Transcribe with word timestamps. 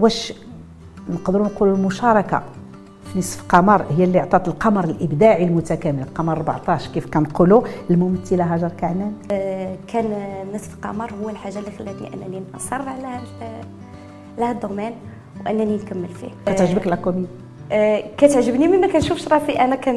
واش 0.00 0.32
نقدروا 1.10 1.46
نقولوا 1.46 1.76
المشاركة 1.76 2.42
في 3.12 3.18
نصف 3.18 3.42
قمر 3.48 3.84
هي 3.90 4.04
اللي 4.04 4.18
عطات 4.18 4.48
القمر 4.48 4.84
الإبداعي 4.84 5.44
المتكامل. 5.44 6.02
القمر 6.02 6.36
14 6.36 6.90
كيف 6.92 7.06
كنقولوا 7.06 7.62
الممثلة 7.90 8.54
هاجر 8.54 8.68
كعنان؟ 8.68 9.12
آه، 9.30 9.76
كان 9.88 10.06
نصف 10.54 10.76
قمر 10.82 11.10
هو 11.22 11.28
الحاجة 11.28 11.58
اللي 11.58 11.70
خلاتني 11.70 12.14
أنني 12.14 12.42
نصر 12.54 12.88
على 12.88 13.20
هذا 14.38 14.50
ال 14.50 14.55
domaine 14.55 14.92
وأنني 15.46 15.76
نكمل 15.76 16.08
فيه. 16.08 16.28
كتعجبك 16.46 16.86
la 16.86 16.96
comédie؟ 16.96 17.26
كتعجبني 18.18 18.68
mais 18.68 18.76
ما 18.76 18.86
كنشوفش 18.86 19.28
راسي 19.28 19.52
أنا 19.52 19.76
كان 19.76 19.94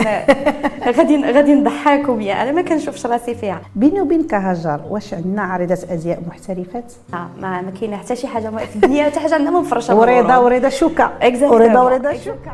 غادي 0.98 1.26
غادي 1.32 1.54
نضحكوا 1.54 2.16
بيا 2.16 2.44
أنا 2.44 2.52
ما 2.52 2.62
كنشوفش 2.62 3.06
راسي 3.06 3.36
فيها. 3.36 3.62
بيني 3.76 4.02
وبينك 4.02 4.34
هاجر 4.34 4.82
واش 4.89 5.14
عندنا 5.14 5.42
عارضات 5.42 5.84
أزياء 5.92 6.21
محترفات؟ 6.28 6.94
آه 7.14 7.28
ما, 7.42 7.62
ما 7.62 7.71
كاينة 7.80 7.98
حتى 7.98 8.16
شي 8.16 8.28
حاجة 8.28 8.50
في 8.50 8.75
الدنيا 8.75 9.04
حتى 9.04 9.20
حاجة 9.20 9.36
عندنا 9.36 9.60
مفرشه 9.60 9.96
وريضه 9.96 10.39
وريضه 10.39 10.70
شوكة. 10.70 11.12
وريضه 11.42 11.86
وريضه 11.86 12.14
شوكة. 12.14 12.52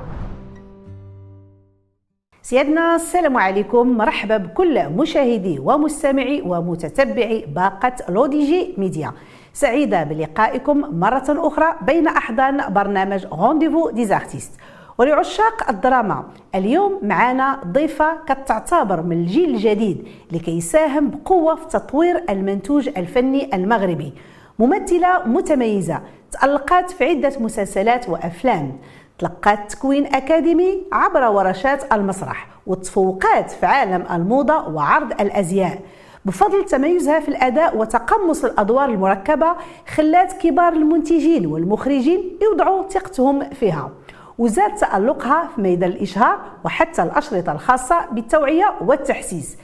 سيادنا 2.42 2.96
السلام 2.96 3.38
عليكم. 3.38 3.98
مرحبا 3.98 4.38
بكل 4.38 4.90
مشاهدي 4.90 5.60
ومستمعي 5.60 6.42
ومتتبعي 6.42 7.46
باقة 7.56 7.94
لوديجي 8.10 8.74
ميديا. 8.78 9.12
سعيدة 9.54 10.04
بلقائكم 10.04 11.00
مرة 11.00 11.24
أخرى 11.30 11.76
بين 11.82 12.08
أحضان 12.08 12.74
برنامج 12.74 13.26
rendez-vous 13.26 13.90
des 13.90 14.07
artistes 14.07 14.52
ولعشاق 15.00 15.70
الدراما. 15.70 16.24
اليوم 16.56 17.00
معنا 17.02 17.60
ضيفة 17.68 18.18
كتعتبر 18.28 19.02
من 19.02 19.12
الجيل 19.12 19.50
الجديد 19.50 20.08
اللي 20.32 20.58
كيساهم 20.58 21.10
بقوة 21.10 21.56
في 21.56 21.68
تطوير 21.68 22.24
المنتوج 22.30 22.90
الفني 22.98 23.56
المغربي. 23.56 24.14
ممثلة 24.60 25.24
متميزة 25.26 26.02
تألقت 26.32 26.92
في 26.92 27.06
عدة 27.06 27.34
مسلسلات 27.40 28.10
وأفلام. 28.10 28.78
تلقات 29.20 29.72
تكوين 29.72 30.06
أكاديمي 30.06 30.82
عبر 30.92 31.24
ورشات 31.28 31.94
المسرح 31.94 32.48
وتفوقات 32.68 33.52
في 33.52 33.66
عالم 33.66 34.06
الموضة 34.12 34.68
وعرض 34.68 35.22
الأزياء. 35.22 35.80
بفضل 36.26 36.66
تميزها 36.66 37.20
في 37.20 37.30
الأداء 37.30 37.78
وتقمص 37.78 38.46
الأدوار 38.46 38.90
المركبة 38.90 39.56
خلات 39.96 40.34
كبار 40.34 40.74
المنتجين 40.74 41.46
والمخرجين 41.46 42.38
يوضعوا 42.42 42.88
ثقتهم 42.88 43.50
فيها. 43.50 43.92
وزاد 44.40 44.76
تألقها 44.76 45.50
في 45.56 45.62
ميدان 45.62 45.90
الإشهار 45.90 46.40
وحتى 46.66 47.04
الأشرطة 47.04 47.52
الخاصة 47.52 48.06
بالتوعية 48.12 48.74
والتحسيس. 48.82 49.58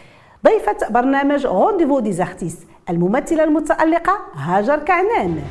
ضيفة 0.46 0.90
برنامج 0.90 1.46
rendez-vous 1.46 2.00
des 2.00 2.15
artistes 2.15 2.58
الممثلة 2.90 3.44
المتألقة 3.44 4.18
هاجر 4.36 4.80
كعنان. 4.80 5.42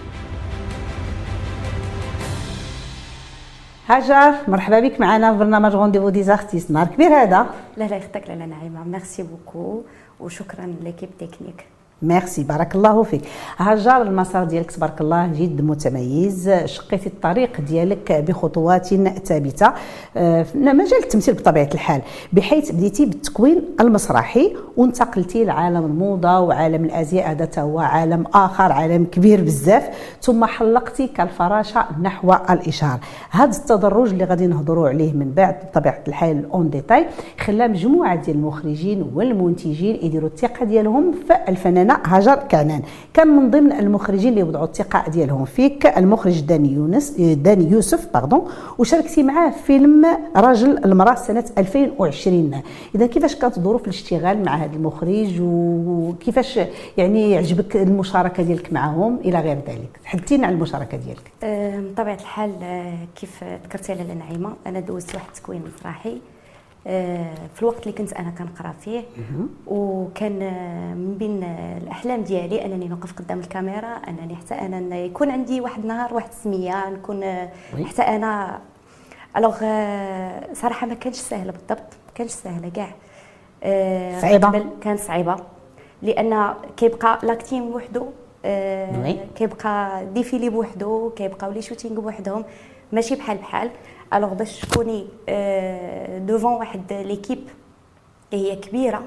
هاجر 3.89 4.35
مرحبا 4.49 4.81
بك 4.81 5.01
معنا 5.01 5.33
في 5.33 5.39
برنامج 5.39 5.75
rendez-vous 5.75 6.09
des 6.09 6.26
artistes 6.26 6.71
نهار 6.71 6.87
كبير 6.87 7.09
هذا. 7.09 7.47
لا 7.77 7.85
لا 7.85 7.97
يخطيك 7.97 8.29
لاله 8.29 8.45
نعيمة. 8.45 8.85
merci 8.85 9.23
beaucoup 9.23 9.83
وشكرا 10.21 10.75
l'équipe 10.83 11.11
technique. 11.19 11.67
merci 12.03 12.43
بارك 12.43 12.75
الله 12.75 13.03
فيك 13.03 13.23
هاجر 13.57 14.03
المسار 14.03 14.45
ديالك 14.45 14.71
تبارك 14.71 15.01
الله 15.01 15.27
جد 15.27 15.61
متميز 15.61 16.51
شقيتي 16.65 17.07
الطريق 17.07 17.61
ديالك 17.61 18.13
بخطوات 18.13 18.87
ثابته 19.25 19.73
في 20.15 20.45
مجال 20.55 21.03
التمثيل 21.05 21.35
بطبيعه 21.35 21.69
الحال 21.75 22.03
بحيث 22.33 22.73
بديتي 22.73 23.07
بالتكوين 23.07 23.63
المسرحي 23.81 24.57
وانتقلتي 24.77 25.45
لعالم 25.45 25.85
الموضه 25.85 26.41
وعالم 26.41 26.85
الازياء 26.85 27.31
هذا 27.31 27.49
هو 27.59 27.79
عالم 27.79 28.25
اخر 28.35 28.73
عالم 28.73 29.05
كبير 29.05 29.41
بزاف 29.41 29.89
ثم 30.23 30.45
حلقتي 30.45 31.07
كالفراشه 31.07 31.85
نحو 32.03 32.35
الاشهار 32.51 32.99
هذا 33.31 33.59
التدرج 33.59 34.11
اللي 34.13 34.25
غادي 34.25 34.47
نهضروا 34.47 34.89
عليه 34.89 35.13
من 35.13 35.33
بعد 35.33 35.57
بطبيعه 35.71 36.03
الحال 36.09 36.51
en 36.51 36.71
détail 36.71 37.07
خلى 37.41 37.69
مجموعه 37.69 38.15
ديال 38.15 38.37
المخرجين 38.37 39.11
والمنتجين 39.15 39.99
يديروا 40.03 40.29
الثقه 40.29 40.65
ديالهم 40.65 41.13
في 41.13 41.35
الفنانه 41.85 42.17
هاجر 42.17 42.35
كعنان 42.35 42.83
كان 43.15 43.29
من 43.29 43.51
ضمن 43.51 43.73
المخرجين 43.73 44.33
اللي 44.33 44.43
وضعوا 44.43 44.65
الثقة 44.65 45.11
ديالهم 45.11 45.45
فيك 45.45 45.87
المخرج 45.87 46.41
داني 46.41 46.73
يونس 46.73 47.11
داني 47.21 47.71
يوسف 47.71 48.09
pardon 48.15 48.49
وشاركتي 48.79 49.23
معاه 49.23 49.51
في 49.51 49.63
فيلم 49.65 50.07
رجل 50.37 50.85
المرأة 50.85 51.15
سنة 51.15 51.45
2020 51.59 52.63
إذا 52.95 53.07
كيفاش 53.07 53.37
كانت 53.37 53.59
ظروف 53.59 53.83
الاشتغال 53.83 54.45
مع 54.45 54.57
هذا 54.57 54.77
المخرج؟ 54.77 55.41
وكيفاش 55.41 56.61
يعني 56.97 57.37
عجبك 57.37 57.77
المشاركة 57.77 58.43
ديالك 58.43 58.73
معهم 58.73 59.19
إلى 59.25 59.41
غير 59.41 59.57
ذلك. 59.69 60.01
حدثينا 60.05 60.47
على 60.47 60.57
المشاركة 60.57 60.99
ديالك. 60.99 61.33
بطبيعة 61.93 62.15
الحال 62.15 62.51
آه، 62.63 62.95
كيف 63.17 63.45
ذكرتي 63.65 63.95
لاله 63.95 64.15
نعيمة 64.15 64.53
أنا 64.67 64.81
دوزت 64.81 65.15
واحد 65.15 65.27
التكوين 65.35 65.63
مسرحي. 65.77 66.19
في 66.85 67.63
الوقت 67.63 67.83
اللي 67.87 67.93
كنت 67.99 68.13
أنا 68.13 68.31
كنقرأ 68.31 68.73
فيه. 68.73 69.03
وكان 69.67 70.43
آه، 70.43 70.95
من 70.95 71.15
بين 71.19 71.43
الأحلام 71.83 72.23
ديالي 72.23 72.65
أنني 72.65 72.89
نوقف 72.89 73.13
قدام 73.13 73.41
الكاميرا 73.41 73.89
أنني 74.09 74.37
حتى 74.37 74.55
أنا 74.55 74.97
يكون 74.97 75.31
عندي 75.31 75.61
واحد 75.61 75.83
النهار 75.83 76.15
واحد 76.15 76.29
السمية 76.29 76.91
نكون 76.91 77.23
آه، 77.23 77.49
حتى 77.85 78.03
أنا 78.03 78.61
alors 79.37 79.55
صراحة 80.55 80.87
ما 80.87 80.95
كانش 80.95 81.17
سهله 81.17 81.53
بالضبط 81.53 81.79
ما 82.07 82.13
كانش 82.15 82.31
سهله 82.31 82.69
كاع. 82.69 82.91
صعيبة؟ 84.21 84.65
كانت 84.81 85.01
صعيبة. 85.01 85.37
لأن 86.03 86.55
كيبقى 86.77 87.19
l'acting 87.23 87.71
بوحدو 87.71 88.07
كيبقى 89.37 90.07
défilé 90.07 90.49
بوحدو 90.49 91.11
كيبقاو 91.11 91.51
les 91.51 91.63
shootings 91.63 92.01
بوحدهم 92.01 92.45
ماشي 92.93 93.15
بحال 93.15 93.37
بحال. 93.39 93.71
alors 94.15 94.35
باش 94.35 94.61
تكوني 94.61 95.07
devant 96.19 96.53
واحد 96.53 96.93
l'équipe 96.93 97.49
هي 98.33 98.57
كبيره 98.57 99.03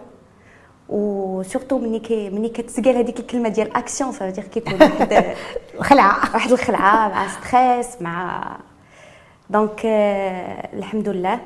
و 0.89 1.00
surtout 1.00 1.77
ملي 1.79 1.99
كي 1.99 2.29
ملي 2.29 2.49
كتتقال 2.49 2.95
هذيك 2.97 3.19
الكلمة 3.19 3.49
ديال 3.49 3.77
اكسيون 3.77 4.11
فهمتي 4.11 4.41
كيكون 4.41 4.73
واحد 4.73 5.35
الخلعه 5.75 6.33
واحد 6.33 6.51
الخلعه 6.51 7.09
مع 7.09 7.27
stress 7.27 8.01
مع 8.01 8.47
donc 9.49 9.81
الحمد 10.73 11.09
لله 11.09 11.39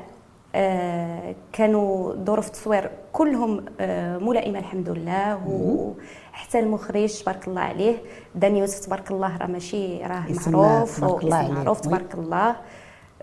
كانوا 1.53 2.13
ظروف 2.25 2.47
التصوير 2.47 2.91
كلهم 3.13 3.65
ملائمه 4.21 4.59
الحمد 4.59 4.89
لله 4.89 5.41
وحتى 5.47 6.59
المخرج 6.59 7.21
تبارك 7.23 7.47
الله 7.47 7.61
عليه 7.61 7.97
داني 8.35 8.55
يوسف 8.55 8.81
تبارك 8.81 9.11
الله 9.11 9.37
راه 9.37 9.47
ماشي 9.47 9.97
راه 10.03 10.25
معروف 10.47 10.97
تبارك 10.97 11.23
الله 11.23 11.51
معروف 11.51 11.79
تبارك 11.81 12.13
الله 12.15 12.55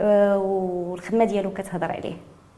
والخدمة 0.00 1.24
ديالو 1.24 1.50
كتهضر 1.50 1.92
عليه. 1.92 2.16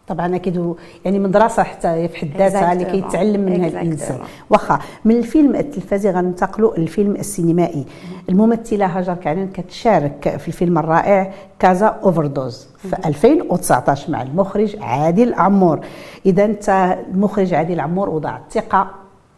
طبعا 0.08 0.36
أكيد 0.36 0.74
يعني 1.04 1.18
مدرسه 1.18 1.62
حتى 1.62 2.08
في 2.08 2.16
حد 2.18 2.28
ذاتها 2.36 2.72
اللي 2.72 2.84
كيتعلم 2.84 3.40
منها 3.40 3.68
الإنسان. 3.68 4.18
واخا 4.50 4.78
من 5.04 5.16
الفيلم 5.16 5.56
التلفزي 5.56 6.10
غننتقلوا 6.10 6.76
للفيلم 6.76 7.16
السينمائي. 7.16 7.86
الممثلة 8.28 8.86
هاجر 8.86 9.14
كعنان 9.14 9.48
كتشارك 9.48 10.36
في 10.38 10.48
الفيلم 10.48 10.78
الرائع 10.78 11.32
كازا 11.58 11.86
أوفردوز 11.86 12.68
في 12.76 12.96
2019 13.08 14.10
مع 14.10 14.22
المخرج 14.22 14.76
عادل 14.80 15.34
عمور. 15.34 15.80
إذا 16.26 16.44
أنت 16.44 16.96
المخرج 17.10 17.54
عادل 17.54 17.80
عمور 17.80 18.10
وضع 18.10 18.36
الثقة 18.36 18.90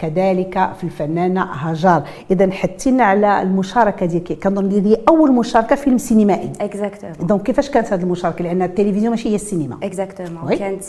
كذلك 0.02 0.72
في 0.78 0.84
الفنانة 0.84 1.42
هاجار 1.42 2.02
اذا 2.30 2.50
حتينا 2.50 3.04
على 3.04 3.42
المشاركة 3.42 4.06
ديالك. 4.06 4.32
كنظن 4.32 4.72
هذه 4.72 4.96
أول 5.08 5.32
مشاركة 5.32 5.76
فيلم 5.76 5.98
سينمائي. 5.98 6.52
exactement 6.60 7.26
donc 7.26 7.42
كيفاش 7.42 7.70
كانت 7.70 7.92
هذه 7.92 8.02
المشاركة؟ 8.02 8.44
لأن 8.44 8.62
التلفزيون 8.62 9.10
ماشي 9.10 9.28
هي 9.28 9.34
السينما. 9.34 9.78
exactement 9.82 10.54
كانت 10.56 10.84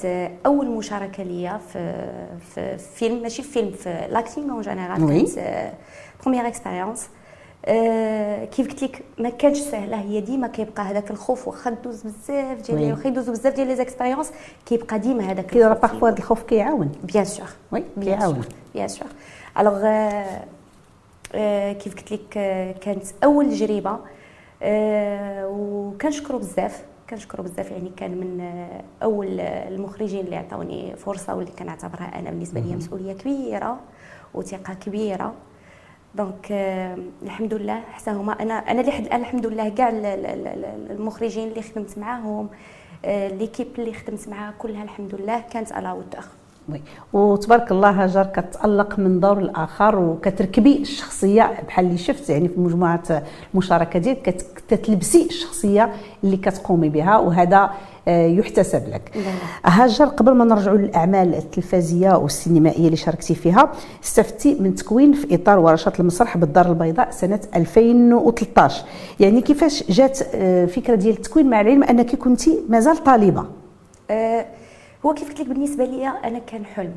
أول 0.46 0.68
مشاركة 0.78 1.24
ليا 1.24 1.57
في 1.57 1.94
في 2.56 2.78
فيلم 2.78 3.22
ماشي 3.22 3.44
في 3.44 3.50
فيلم 3.51 3.72
في 3.72 4.07
l'acting 4.12 4.51
en 4.51 4.62
général 4.62 4.97
كانت 4.97 5.30
première 6.24 6.47
expérience 6.47 7.07
آه 7.66 8.46
كيف 8.46 8.68
قلت 8.68 8.84
لك 8.84 9.03
ما 9.19 9.29
كانش 9.29 9.57
سهله 9.57 10.01
هي 10.01 10.22
ديما 10.22 10.47
كيبقى 10.47 10.84
هذاك 10.84 11.12
الخوف 11.12 11.47
واخا 11.47 11.69
دوز 11.69 12.01
بزاف 12.01 12.62
ديال 12.62 12.92
واخا 12.92 13.07
يدوزوا 13.07 13.33
بزاف 13.33 13.54
ديال 13.56 13.68
les 13.68 13.75
expériences 13.75 14.31
كيبقى 14.65 15.00
ديما 15.00 15.24
هذاك 15.31 15.56
الخوف. 15.56 15.63
راه 15.63 15.74
parfois 15.74 16.10
هذا 16.10 16.18
الخوف 16.18 16.44
كيعاون. 16.44 16.92
bien 17.04 17.25
sûr. 17.25 17.48
oui 17.71 17.83
كيعاون. 18.01 18.42
bien 18.74 18.88
sûr. 18.88 19.07
alors 19.60 19.81
كيف 21.74 21.95
قلت 21.95 22.12
لك 22.12 22.30
كانت 22.81 23.04
أول 23.24 23.50
تجربة 23.50 23.98
آه 24.63 25.48
وكنشكرو 25.48 26.38
بزاف. 26.39 26.83
كنشكرو 27.10 27.44
بزاف 27.44 27.71
يعني 27.71 27.92
كان 27.98 28.12
من 28.12 28.50
أول 29.04 29.39
المخرجين 29.39 30.25
اللي 30.25 30.36
عطاوني 30.36 30.95
فرصة 30.95 31.36
واللي 31.36 31.51
كنعتبرها 31.51 32.19
أنا 32.19 32.30
بالنسبة 32.30 32.60
لي 32.60 32.75
مسؤولية 32.75 33.13
كبيرة 33.13 33.80
وثقة 34.33 34.74
كبيرة. 34.74 35.33
donc 36.15 36.51
الحمد 37.24 37.54
لله 37.54 37.81
حتى 37.81 38.12
هما 38.12 38.33
أنا 38.42 38.54
أنا 38.54 38.81
لحد 38.81 39.06
الان 39.06 39.21
الحمد 39.21 39.45
لله 39.45 39.69
كاع 39.69 39.89
المخرجين 40.89 41.48
اللي 41.48 41.62
خدمت 41.62 41.98
معاهم 41.98 42.50
l'équipe 43.06 43.68
اللي 43.80 43.94
خدمت 43.94 44.30
معاها 44.30 44.54
كلها 44.60 44.83
الحمد 44.83 45.15
لله 45.15 45.39
كانت 45.39 45.71
على 45.71 45.92
وتر 45.92 46.24
oui. 46.69 46.81
وتبارك 47.13 47.71
الله 47.71 47.89
هاجر 48.04 48.24
كتألق 48.24 49.00
من 49.00 49.19
دور 49.19 49.38
الآخر 49.39 50.00
وكتركبي 50.00 50.81
الشخصية 50.81 51.51
بحال 51.68 51.86
اللي 51.86 51.98
شفت 51.98 52.30
يعني 52.30 52.48
في 52.48 52.60
مجموعة 52.60 53.24
المشاركة 53.54 54.00
ديالك 54.00 54.45
كتلبسي 54.69 55.25
الشخصية 55.25 55.94
اللي 56.24 56.38
كتقومي 56.38 56.89
بها 56.89 57.18
وهذا 57.18 57.69
آه، 58.07 58.25
يحتسب 58.27 58.89
لك. 58.89 59.18
هاجر 59.65 60.06
قبل 60.06 60.31
ما 60.31 60.45
نرجعوا 60.45 60.77
للأعمال 60.77 61.36
التلفزيونيه 61.36 62.15
والسينمائية 62.18 62.86
اللي 62.86 62.95
شاركتي 62.98 63.36
فيها 63.36 63.71
استفدتي 64.04 64.57
من 64.60 64.75
تكوين 64.75 65.13
في 65.13 65.36
إطار 65.36 65.60
ورشات 65.60 66.00
المسرح 66.00 66.38
بالدار 66.38 66.69
البيضاء 66.69 67.12
سنة 67.12 67.39
2013 67.56 68.83
يعني 69.19 69.42
كيفاش 69.42 69.83
جات 69.92 70.19
آه، 70.36 70.65
فكرة 70.65 70.95
ديال 70.95 71.13
التكوين 71.18 71.50
مع 71.50 71.62
العلم 71.62 71.83
أنك 71.83 72.15
كنتي 72.15 72.60
مازال 72.69 73.04
طالبة؟ 73.04 73.45
أه 74.12 74.45
هو 75.05 75.13
كيف 75.13 75.29
قلت 75.29 75.39
لك 75.39 75.47
بالنسبة 75.47 75.85
لي 75.85 76.07
أنا 76.07 76.39
كان 76.39 76.65
حلم 76.65 76.95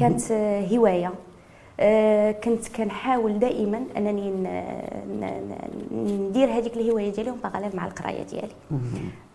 كانت 0.00 0.32
هواية 0.72 1.12
أه 1.80 2.32
كنت 2.32 2.68
كنحاول 2.68 3.38
دائما 3.38 3.84
أنني 3.96 4.30
ندير 5.92 6.48
هذيك 6.48 6.76
الهواية 6.76 7.12
ديالي 7.12 7.30
ونبغى 7.30 7.70
مع 7.74 7.86
القراية 7.86 8.22
ديالي. 8.22 8.54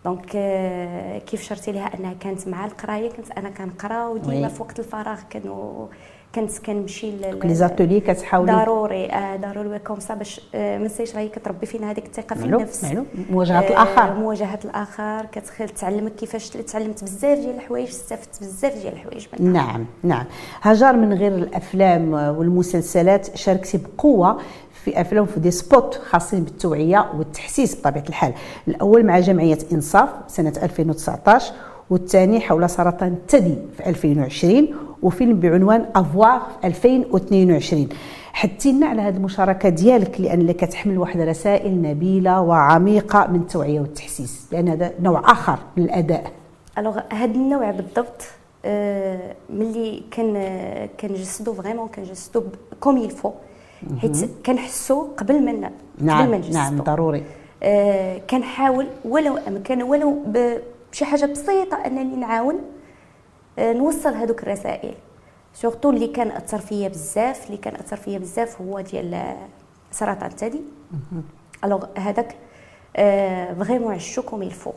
donc 0.06 0.26
euh, 0.26 1.30
كيف 1.30 1.42
شرتي 1.42 1.72
لها؟ 1.72 2.00
أنها 2.00 2.14
كانت 2.14 2.48
مع 2.48 2.66
القراية 2.66 3.10
كنت 3.10 3.32
أنا 3.32 3.50
كنقرا 3.50 4.08
وديما 4.08 4.48
في 4.48 4.62
وقت 4.62 4.80
الفراغ 4.80 5.20
كانوا 5.30 5.88
كنت 6.36 6.58
كنمشي 6.66 7.12
les 7.12 7.54
ateliers 7.56 8.00
كتحاولي 8.00 8.52
ضروري 8.52 9.06
آه 9.06 9.36
ضروري 9.36 9.80
comme 9.80 10.00
ça 10.00 10.14
باش 10.14 10.42
آه 10.56 10.78
ما 10.78 10.86
نسيش 10.86 11.16
راهي 11.16 11.28
كتربي 11.30 11.66
فينا 11.66 11.92
هذيك 11.92 12.06
الثقة 12.06 12.36
في 12.36 12.46
النفس. 12.46 12.84
معلوم 12.84 13.06
مواجهة 13.32 13.60
آه 13.60 13.70
الآخر. 13.70 14.14
مواجهة 14.14 14.60
الآخر 14.66 15.26
كتخل 15.32 15.70
تعلمك 15.70 16.16
كيفاش 16.16 16.50
تعلمت 16.50 17.04
بزاف 17.04 17.40
ديال 17.40 17.56
الحوايج 17.56 17.88
استفدت 17.88 18.40
بزاف 18.42 18.74
ديال 18.82 18.94
الحوايج 18.94 19.28
نعم 19.40 19.86
نعم. 20.04 20.26
هاجر 20.62 20.94
من 20.94 21.14
غير 21.14 21.36
الأفلام 21.36 22.14
والمسلسلات 22.14 23.38
شاركتي 23.38 23.78
بقوة 23.78 24.38
في 24.84 25.02
أفلام 25.02 25.26
في 25.26 25.40
دي 25.40 25.52
سبوت 25.52 25.96
خاصين 25.96 26.44
بالتوعية 26.44 27.12
والتحسيس 27.18 27.76
بطبيعة 27.80 28.04
الحال. 28.10 28.34
الأول 28.68 29.06
مع 29.06 29.20
جمعية 29.20 29.58
إنصاف 29.72 30.10
سنة 30.28 30.54
2019 30.64 31.54
والثاني 31.90 32.40
حول 32.42 32.70
سرطان 32.70 33.14
الثدي 33.14 33.56
في 33.78 33.90
2020 33.90 34.68
وفيلم 35.04 35.40
بعنوان 35.40 35.86
أفوار 35.96 36.42
في 36.62 36.68
2022 36.68 37.90
حدتي 38.34 38.72
لنا 38.72 38.88
على 38.88 39.02
هذه 39.02 39.16
المشاركة 39.16 39.70
ديالك 39.70 40.22
لأن 40.22 40.52
كتحمل 40.52 40.98
واحد 40.98 41.20
رسائل 41.20 41.82
نبيلة 41.82 42.42
وعميقة 42.42 43.28
من 43.28 43.40
التوعية 43.40 43.80
والتحسيس 43.80 44.48
لأن 44.52 44.70
هذا 44.70 44.92
نوع 45.02 45.32
آخر 45.32 45.60
من 45.78 45.84
الأداء. 45.84 46.32
alors 46.78 47.00
هذا 47.14 47.32
النوع 47.36 47.72
بالضبط 47.72 48.22
آه 48.66 49.36
ملي 49.50 50.04
كان 50.12 50.38
كنجسدو 51.00 51.54
vraiment 51.54 51.88
كنجسدو 51.88 52.44
comme 52.80 52.98
il 52.98 53.09
faut 53.09 53.32
حيت 53.98 54.30
كنحسو 54.46 55.08
قبل 55.18 55.46
ما 55.46 55.72
نعم 56.00 56.22
قبل 56.22 56.32
ما 56.32 56.50
نعم 56.54 56.82
ضروري. 56.82 57.24
آه 57.64 58.18
كنحاول 58.30 58.88
ولو 59.06 59.38
أمكن 59.48 59.84
ولو 59.84 60.18
بشي 60.28 61.06
حاجة 61.06 61.26
بسيطة 61.26 61.78
أنني 61.86 62.16
نعاون 62.16 62.56
نوصل 63.60 64.14
هذوك 64.14 64.44
الرسائل. 64.44 64.94
surtout 65.54 65.90
اللي 65.90 66.08
كان 66.08 66.32
أثر 66.32 66.58
فيا 66.58 66.88
بزاف 66.88 67.46
اللي 67.46 67.58
كان 67.58 67.76
أثر 67.76 67.98
فيا 67.98 68.20
بزاف 68.20 68.62
هو 68.62 68.82
ديال 68.82 69.36
سرطان 69.92 70.30
الثدي 70.30 70.62
alors 71.64 71.86
هذاك 71.98 72.36
آه 72.96 73.54
vraiment 73.54 73.94
عشتو 73.94 74.22
comme 74.22 74.44
il 74.44 74.53
faut 74.53 74.72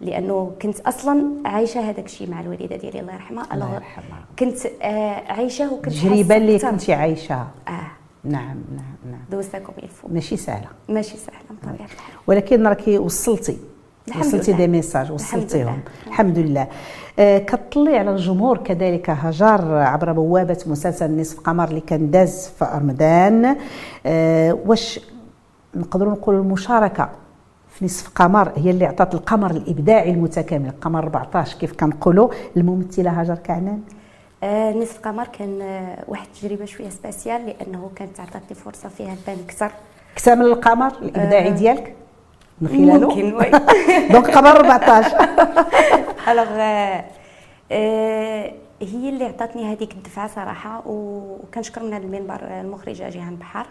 لأنه 0.00 0.52
كنت 0.62 0.80
أصلا 0.80 1.26
عايشة 1.44 1.80
هذاك 1.80 2.04
الشيء 2.04 2.30
مع 2.30 2.40
الوالدة 2.40 2.76
ديالي 2.76 3.00
الله 3.00 3.12
يرحمها. 3.12 3.54
الله 3.54 3.74
يرحمها. 3.74 4.24
كنت 4.38 4.66
آه 4.66 5.32
عايشة 5.32 5.72
وكنت 5.72 5.86
التجربه 5.86 6.36
اللي 6.36 6.58
كنتي 6.58 6.92
عايشاها 6.92 7.50
آه. 7.68 7.72
نعم 8.24 8.56
نعم 8.76 8.96
نعم. 9.10 9.20
دوزتي 9.30 9.51
comme 9.51 9.72
il 9.82 9.91
faut 9.91 10.08
ماشي 10.08 10.36
سهلة. 10.36 10.68
ماشي 10.88 11.16
سهلة 11.16 11.38
بطبيعة 11.50 11.86
الحال. 11.86 12.14
ولكن 12.26 12.66
راكي 12.66 12.98
وصلتي. 12.98 13.58
وصلتي 14.20 14.52
des 14.52 14.66
messages 14.68 15.12
وصلتيهم 15.12 15.80
الحمد 16.06 16.38
لله. 16.38 16.66
آه 17.18 17.38
كطلي 17.38 17.98
على 17.98 18.10
الجمهور 18.10 18.58
كذلك 18.58 19.10
هاجر 19.10 19.74
عبر 19.74 20.12
بوابة 20.12 20.58
مسلسل 20.66 21.20
نصف 21.20 21.40
قمر 21.40 21.68
اللي 21.68 21.80
كان 21.80 22.10
داز 22.10 22.48
في 22.58 22.64
رمضان. 22.74 23.56
آه 24.06 24.58
واش 24.66 25.00
نقدروا 25.74 26.12
نقولوا 26.12 26.42
المشاركة 26.42 27.08
في 27.68 27.84
نصف 27.84 28.08
قمر 28.14 28.52
هي 28.56 28.70
اللي 28.70 28.86
عطات 28.86 29.14
القمر 29.14 29.50
الإبداعي 29.50 30.10
المتكامل 30.10 30.66
القمر 30.68 30.98
14 31.02 31.58
كيف 31.58 31.72
كنقولوا 31.72 32.28
الممثلة 32.56 33.20
هاجر 33.20 33.34
كعنان؟ 33.34 33.80
آه 34.42 34.72
نصف 34.72 34.96
القمر 34.96 35.24
كان 35.26 35.60
آه 35.62 36.04
واحد 36.08 36.26
التجربة 36.34 36.64
شوية 36.64 36.88
spéciale 36.88 37.46
لأنه 37.46 37.90
كانت 37.96 38.20
عطاتني 38.20 38.54
فرصة 38.64 38.88
فيها 38.88 39.14
نبان 39.22 39.36
أكثر. 39.48 39.70
أكثر 40.12 40.36
من 40.36 40.42
القمر 40.42 40.92
الإبداعي 41.02 41.48
آه 41.48 41.50
ديالك؟ 41.52 41.94
من 42.60 42.68
خلاله؟ 42.68 43.08
ممكن 43.08 43.30
donc 44.12 44.30
قمر 44.30 44.56
14 44.56 45.16
alors 46.28 46.46
هي 48.82 49.08
اللي 49.08 49.24
عطاتني 49.24 49.72
هذيك 49.72 49.92
الدفعة 49.92 50.28
صراحة 50.28 50.82
وكنشكر 50.86 51.82
من 51.82 51.92
هذا 51.92 52.04
المنبر 52.04 52.40
المخرجه 52.60 53.08
جيهان 53.08 53.36
بحار 53.36 53.66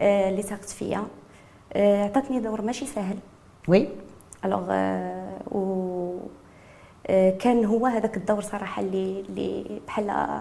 آه 0.00 0.30
اللي 0.30 0.42
ثقت 0.42 0.68
فيا. 0.68 1.02
آه 1.72 2.04
عطاتني 2.04 2.40
دور 2.40 2.62
ماشي 2.62 2.86
سهل. 2.86 3.16
oui. 3.68 3.88
alors 4.44 4.72
و 5.50 6.18
آه، 7.06 7.30
كان 7.30 7.64
هو 7.64 7.86
هذاك 7.86 8.16
الدور 8.16 8.40
صراحة 8.42 8.82
اللي 8.82 9.24
اللي 9.28 9.80
بحال 9.86 10.40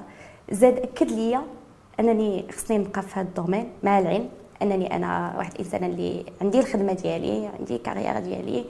زاد 0.51 0.77
أكد 0.79 1.11
ليا 1.11 1.41
أنني 1.99 2.45
خصني 2.51 2.77
نبقى 2.77 3.01
في 3.01 3.19
هذا 3.19 3.27
ال 3.27 3.32
domaine 3.33 3.69
مع 3.83 3.99
العلم. 3.99 4.29
أنني 4.61 4.95
أنا 4.95 5.33
واحد 5.37 5.51
الانسان 5.53 5.83
اللي 5.83 6.25
عندي 6.41 6.59
الخدمة 6.59 6.93
ديالي 6.93 7.49
عندي 7.59 7.77
carrière 7.77 8.19
ديالي 8.19 8.65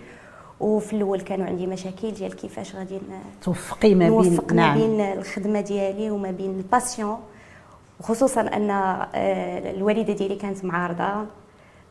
وفي 0.60 0.96
الأول 0.96 1.22
كانوا 1.22 1.46
عندي 1.46 1.68
مشاكل 1.68 2.12
ديال 2.12 2.36
كيفاش 2.36 2.76
غادي 2.76 3.00
توفقي 3.42 3.96
ما 3.96 4.10
بين 4.10 4.18
نوفق 4.18 4.54
ما 4.54 4.56
نعم. 4.56 4.78
بين 4.78 5.02
الخدمة 5.02 5.62
ديالي 5.62 6.12
وما 6.12 6.32
بين 6.32 6.58
ال 6.58 6.65
passion 6.65 7.18
وخصوصا 8.00 8.42
أن 8.42 8.70
آه، 8.70 9.72
الوالدة 9.72 10.14
ديالي 10.14 10.36
كانت 10.36 10.66
معارضة. 10.66 11.26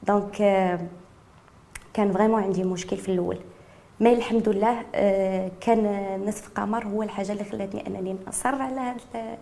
donc 0.02 0.43
آه، 0.42 0.81
كان 1.94 2.12
vraiment 2.12 2.43
عندي 2.42 2.64
مشكل 2.64 2.96
في 2.96 3.08
الأول. 3.08 3.38
mais 4.00 4.12
الحمد 4.12 4.49
لله 4.49 4.82
آه، 4.94 5.50
كان 5.60 5.84
نصف 6.26 6.49
قمر 6.49 6.87
هو 6.87 7.02
الحاجة 7.02 7.32
اللي 7.32 7.44
خلاتني 7.44 7.87
أنني 7.87 8.16
نصر 8.28 8.62
على 8.62 8.81
هذا 8.81 9.38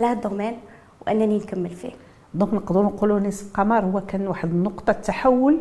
هذا 0.00 0.12
ال 0.12 0.18
domaine 0.18 0.58
وأنني 1.06 1.38
نكمل 1.38 1.70
فيه. 1.70 1.92
donc 2.34 2.54
نقدروا 2.54 2.84
نقولوا 2.84 3.20
نصف 3.20 3.52
قمر 3.54 3.84
هو 3.84 4.00
كان 4.00 4.26
واحد 4.26 4.54
نقطه 4.54 4.92
تحول 4.92 5.60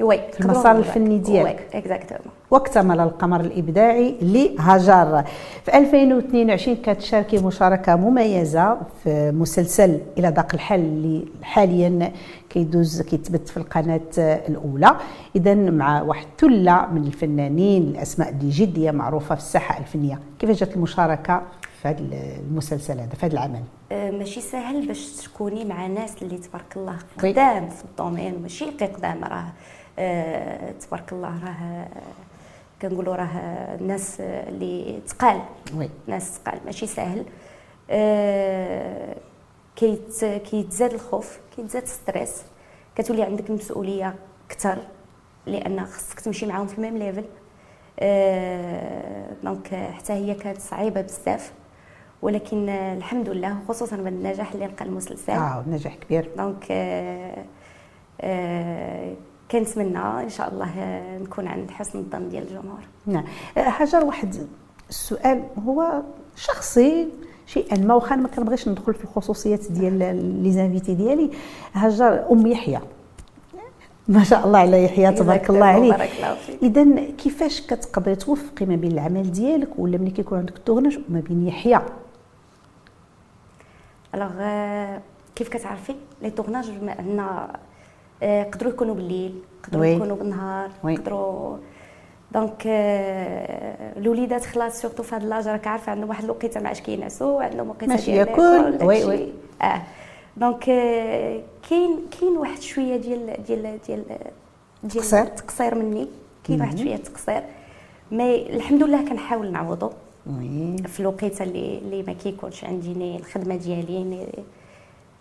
oui 0.00 0.20
في 0.32 0.40
المسار 0.40 0.78
الفني 0.78 1.18
ديالك. 1.18 1.68
exactement 1.74 2.32
واكتمل 2.50 3.00
القمر 3.00 3.40
الإبداعي 3.40 4.16
لهاجر 4.22 5.24
في 5.64 5.78
2022 5.78 6.76
كتشاركي 6.76 7.38
مشاركة 7.38 7.96
مميزة 7.96 8.78
في 9.04 9.30
مسلسل 9.30 10.00
إلى 10.18 10.28
ذاق 10.28 10.54
الحال 10.54 10.80
اللي 10.80 11.24
حاليا 11.42 12.12
كيدوز 12.50 13.02
كيتبث 13.02 13.50
في 13.50 13.56
القناة 13.56 14.00
الأولى. 14.18 14.96
اذا 15.36 15.54
مع 15.54 16.02
واحد 16.02 16.26
ثلة 16.38 16.86
من 16.86 17.06
الفنانين 17.06 17.82
الأسماء 17.82 18.28
اللي 18.28 18.50
جدية 18.50 18.90
معروفة 18.90 19.34
في 19.34 19.40
الساحة 19.40 19.78
الفنية. 19.78 20.18
كيف 20.38 20.50
جات 20.50 20.76
المشاركة 20.76 21.42
في 21.82 21.88
هذا 21.88 21.98
المسلسل 22.50 23.00
هذا 23.00 23.14
في 23.14 23.26
هذا 23.26 23.32
العمل؟ 23.32 23.62
ماشي 23.92 24.40
سهل 24.40 24.86
باش 24.86 25.06
تكوني 25.16 25.64
مع 25.64 25.86
ناس 25.86 26.22
اللي 26.22 26.38
تبارك 26.38 26.76
الله 26.76 26.98
قدام 27.18 27.68
في 27.68 27.84
الدومين 27.84 28.42
ماشي 28.42 28.64
قدام 28.64 29.24
راه 29.24 29.52
أه 29.98 30.72
تبارك 30.72 31.12
الله 31.12 31.44
راه 31.44 31.88
كنقولوا 32.82 33.16
راه 33.16 33.76
ناس 33.80 34.20
اللي 34.20 35.00
تقال. 35.08 35.40
oui. 35.76 35.90
ناس 36.06 36.38
تقال 36.42 36.60
ماشي 36.64 36.86
سهل. 36.86 37.24
أه 37.90 39.16
كيت 39.76 40.24
كيتزاد 40.24 40.92
الخوف 40.94 41.38
كيتزاد 41.56 41.86
stress 41.86 42.42
كتولي 42.96 43.22
عندك 43.22 43.50
المسؤوليه 43.50 44.14
أكثر 44.50 44.78
لأن 45.46 45.86
خصك 45.86 46.20
تمشي 46.20 46.46
معاهم 46.46 46.66
في 46.66 46.78
ال 46.78 46.82
même 46.82 46.98
level. 46.98 47.24
أه 48.00 49.26
donc 49.42 49.74
حتى 49.74 50.12
هي 50.12 50.34
كانت 50.34 50.60
صعيبة 50.60 51.00
بزاف. 51.00 51.52
ولكن 52.22 52.68
الحمد 52.68 53.28
لله 53.28 53.56
خصوصا 53.68 53.96
بالنجاح 53.96 54.52
اللي 54.52 54.66
لقى 54.66 54.84
المسلسل. 54.84 55.32
آه 55.32 55.64
نجاح 55.68 55.94
كبير. 55.94 56.28
donc 56.36 56.66
أه 56.70 57.44
أه 58.20 59.14
كنتمنى 59.50 59.98
إن 59.98 60.28
شاء 60.28 60.52
الله 60.52 60.70
نكون 61.22 61.46
عند 61.46 61.70
حسن 61.70 61.98
الظن 61.98 62.28
ديال 62.28 62.42
الجمهور. 62.42 62.80
نعم. 63.06 63.24
هاجر 63.56 64.04
واحد 64.04 64.36
السؤال 64.90 65.42
هو 65.66 66.02
شخصي 66.36 67.08
شيئا 67.46 67.78
ما 67.78 67.94
واخا 67.94 68.16
ما 68.16 68.28
كنبغيش 68.28 68.68
ندخل 68.68 68.94
في 68.94 69.04
الخصوصيات 69.04 69.72
ديال 69.72 69.98
لي 70.42 70.52
زانفيتي 70.52 70.94
ديالي. 70.94 71.30
هاجر 71.72 72.32
أم 72.32 72.46
يحيى. 72.46 72.80
ما 74.08 74.24
شاء 74.24 74.46
الله 74.46 74.58
على 74.58 74.84
يحيى 74.84 75.12
تبارك 75.12 75.50
الله 75.50 75.66
عليه 75.66 76.08
اذا 76.62 76.84
كيفاش 77.18 77.60
كتقدري 77.60 78.14
توفقي 78.14 78.66
ما 78.66 78.76
بين 78.76 78.92
العمل 78.92 79.32
ديالك 79.32 79.68
ولا 79.78 79.98
ملي 79.98 80.10
كيكون 80.10 80.38
عندك 80.38 80.56
التغنج 80.56 80.98
وما 81.08 81.20
بين 81.20 81.48
يحيى؟ 81.48 81.80
alors 84.14 84.32
كيف 85.36 85.48
كتعرفي 85.48 85.94
les 86.22 86.30
tournages 86.30 86.70
عندنا 86.98 87.56
يقدروا 88.22 88.72
يكونوا 88.72 88.94
بالليل 88.94 89.42
يقدروا 89.64 89.84
يكونوا 89.84 90.16
بالنهار 90.16 90.70
يقدروا 90.84 91.56
donc 92.32 92.62
الوليدات 93.96 94.44
خلاص 94.44 94.82
surtout 94.82 95.02
في 95.02 95.14
هذا 95.14 95.26
l'âge 95.26 95.48
راك 95.48 95.66
عارفة 95.66 95.92
عندهم 95.92 96.08
واحد 96.08 96.24
الوقيتة 96.24 96.60
ما 96.60 96.68
عادش 96.68 96.80
كينعسوا 96.80 97.42
عندهم 97.42 97.70
وقيتة 97.70 97.86
ماشي 97.86 98.10
ياكل. 98.10 98.78
oui 98.82 99.04
oui 99.04 99.32
آه. 99.62 99.82
donc 100.36 100.64
كاين 101.70 102.00
كاين 102.20 102.36
واحد 102.36 102.60
شوية 102.60 102.96
ديال 102.96 103.42
ديال 103.46 103.78
ديال 103.86 104.04
ديال 104.82 105.14
التقصير 105.14 105.74
مني. 105.74 106.08
كاين 106.44 106.60
واحد 106.60 106.78
شوية 106.78 106.94
التقصير 106.94 107.42
mais 108.10 108.56
الحمد 108.56 108.82
لله 108.82 109.08
كنحاول 109.08 109.52
نعوضو. 109.52 109.90
في 110.86 111.00
الوقيتة 111.00 111.42
اللي 111.42 111.78
اللي 111.78 112.02
ما 112.02 112.12
كيكونش 112.12 112.64
عندي 112.64 113.16
الخدمة 113.16 113.56
ديالي 113.56 114.26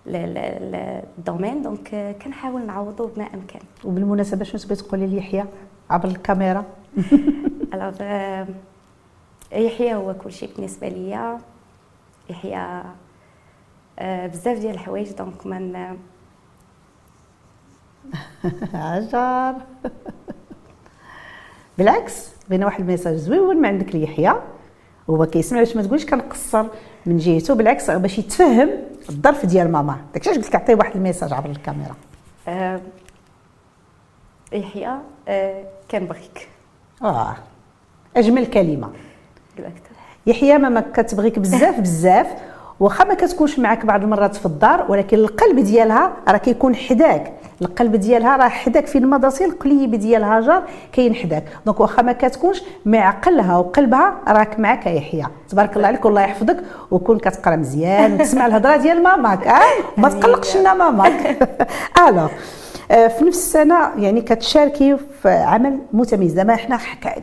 ال 0.08 0.25
domaine. 0.25 1.62
donc 1.62 2.16
كنحاول 2.24 2.66
نعوضو 2.66 3.08
بما 3.08 3.24
أمكن. 3.34 3.60
وبالمناسبة 3.84 4.44
شنو 4.44 4.60
تبغي 4.62 4.76
تقولي 4.76 5.08
ليحيى 5.08 5.46
عبر 5.90 6.08
الكاميرا؟ 6.08 6.66
alors 7.74 8.02
يحيى 9.52 9.96
هو 9.96 10.14
كل 10.14 10.32
شيء 10.32 10.50
بالنسبة 10.56 10.88
ليا. 10.88 11.38
يحيى 12.30 12.84
بزاف 14.28 14.60
ديال 14.60 14.74
الحوايج. 14.74 15.12
donc 15.12 15.46
من 15.46 15.76
هاجر. 18.74 19.56
بالعكس 21.78 22.30
بغينا 22.50 22.66
واحد 22.66 22.80
ال 22.80 22.84
message 22.84 23.16
زوين. 23.16 23.58
من 23.58 23.66
عندك 23.66 23.96
ليحيى؟ 23.96 24.34
هو 25.16 25.26
كيسمع 25.26 25.60
باش 25.60 25.76
ما 25.76 25.84
تقولش 25.84 26.06
كنقصر 26.06 26.66
من 27.06 27.18
جهته 27.18 27.56
بالعكس 27.56 27.92
باش 27.92 28.20
يتفهم 28.20 28.70
الظرف 29.10 29.46
ديال 29.46 29.72
ماما. 29.72 29.98
داكشي 30.14 30.30
علاش 30.30 30.44
قلت 30.44 30.50
لك 30.50 30.62
عطيه 30.62 30.76
واحد 30.76 30.96
ال 30.96 31.00
message 31.00 31.34
عبر 31.34 31.50
الكاميرا. 31.50 31.96
أه 32.48 32.82
يحيى 34.54 34.98
أه 35.28 35.64
كنبغيك 35.92 36.50
آه 37.04 37.36
أجمل 38.18 38.46
كلمة. 38.46 38.92
يحيى 40.28 40.58
ماما 40.58 40.82
كتبغيك 40.94 41.40
بزاف 41.40 41.80
بزاف. 41.80 42.28
واخا 42.82 43.04
ما 43.04 43.14
كتكونش 43.14 43.60
معك 43.60 43.86
بعض 43.86 44.04
المرات 44.04 44.36
في 44.36 44.46
الدار 44.46 44.86
ولكن 44.90 45.18
القلب 45.18 45.60
ديالها 45.60 46.14
راه 46.28 46.38
كيكون 46.38 46.76
حداك. 46.76 47.34
القلب 47.62 47.96
ديالها 47.96 48.38
راه 48.38 48.50
حداك 48.50 48.88
فين 48.88 49.06
ما 49.06 49.32
القليب 49.42 49.96
ديال 49.96 50.24
هاجر 50.24 50.64
كاين 50.94 51.16
حداك. 51.16 51.44
donc 51.66 51.80
واخا 51.80 52.02
ما 52.02 52.12
كتكونش 52.12 52.64
مع 52.86 53.00
عقلها 53.00 53.58
وقلبها 53.58 54.14
راك 54.28 54.60
معك 54.60 54.86
يحيى. 54.86 55.26
تبارك 55.50 55.76
الله 55.76 55.88
عليك 55.88 56.06
والله 56.06 56.22
يحفظك 56.22 56.58
وكون 56.92 57.20
كتقرا 57.20 57.56
مزيان 57.56 58.14
وتسمع 58.14 58.46
الهضرة 58.46 58.76
ديال 58.78 59.04
ماماك 59.04 59.48
آه؟ 59.48 59.62
ما 59.98 60.10
تقلقش 60.10 60.58
لنا 60.58 60.74
ماماك. 60.74 61.38
ألو 62.08 62.28
في 62.92 63.26
نفس 63.26 63.38
السنة 63.38 63.90
يعني 63.98 64.22
كتشاركي 64.22 64.98
في 65.22 65.30
عمل 65.30 65.80
متميز. 65.94 66.34
زعما 66.34 66.56
حنا 66.56 66.80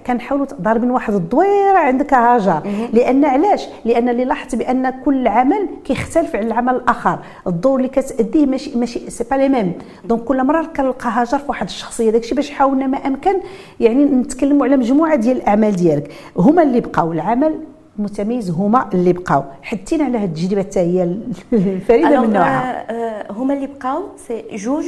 كنحاولوا 0.06 0.46
ضاربين 0.62 0.90
واحد 0.90 1.14
الدويرة 1.14 1.78
عندك 1.78 2.14
هاجر. 2.14 2.62
لأن 2.92 3.24
علاش؟ 3.24 3.66
لأن 3.84 4.08
اللي 4.08 4.24
لاحظت 4.24 4.54
بأن 4.54 4.90
كل 5.04 5.28
عمل 5.28 5.68
كيختلف 5.84 6.36
على 6.36 6.46
العمل 6.46 6.74
الآخر. 6.74 7.18
الدور 7.46 7.76
اللي 7.76 7.88
كتأديه 7.88 8.46
ماشي 8.46 8.78
ماشي 8.78 9.10
c'est 9.10 9.24
pas 9.30 9.34
les 9.34 9.48
mêmes 9.48 9.72
donc 10.04 10.24
كل 10.24 10.44
مرة 10.44 10.66
كنلقى 10.76 11.10
هاجر 11.10 11.38
في 11.38 11.44
واحد 11.48 11.66
الشخصية. 11.66 12.10
داكشي 12.10 12.34
باش 12.34 12.50
حاولنا 12.50 12.86
ما 12.86 12.98
أمكن 12.98 13.34
يعني 13.80 14.04
نتكلموا 14.04 14.66
على 14.66 14.76
مجموعة 14.76 15.14
ديال 15.16 15.36
الأعمال 15.36 15.76
ديالك. 15.76 16.12
هما 16.36 16.62
اللي 16.62 16.80
بقاو. 16.80 17.12
العمل 17.12 17.54
متميز 17.98 18.50
هما 18.50 18.88
اللي 18.94 19.12
بقاو. 19.12 19.44
حدينا 19.62 20.04
على 20.04 20.18
هذه 20.18 20.24
التجربة 20.24 20.62
حتى 20.62 20.80
هي 20.80 21.02
الفريدة 21.52 22.20
من 22.20 22.32
نوعها. 22.32 22.90
آه، 22.90 23.32
هما 23.32 23.54
اللي 23.54 23.66
بقاو 23.66 24.02
c'est 24.28 24.44
جوج 24.56 24.84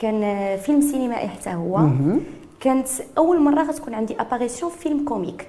كان 0.00 0.56
فيلم 0.56 0.80
سينمائي 0.80 1.28
حتى 1.28 1.50
هو. 1.50 1.80
كانت 2.60 2.88
أول 3.18 3.40
مرة 3.40 3.62
غتكون 3.62 3.94
عندي 3.94 4.20
apparition 4.20 4.70
في 4.70 4.78
فيلم 4.78 5.04
comique. 5.04 5.46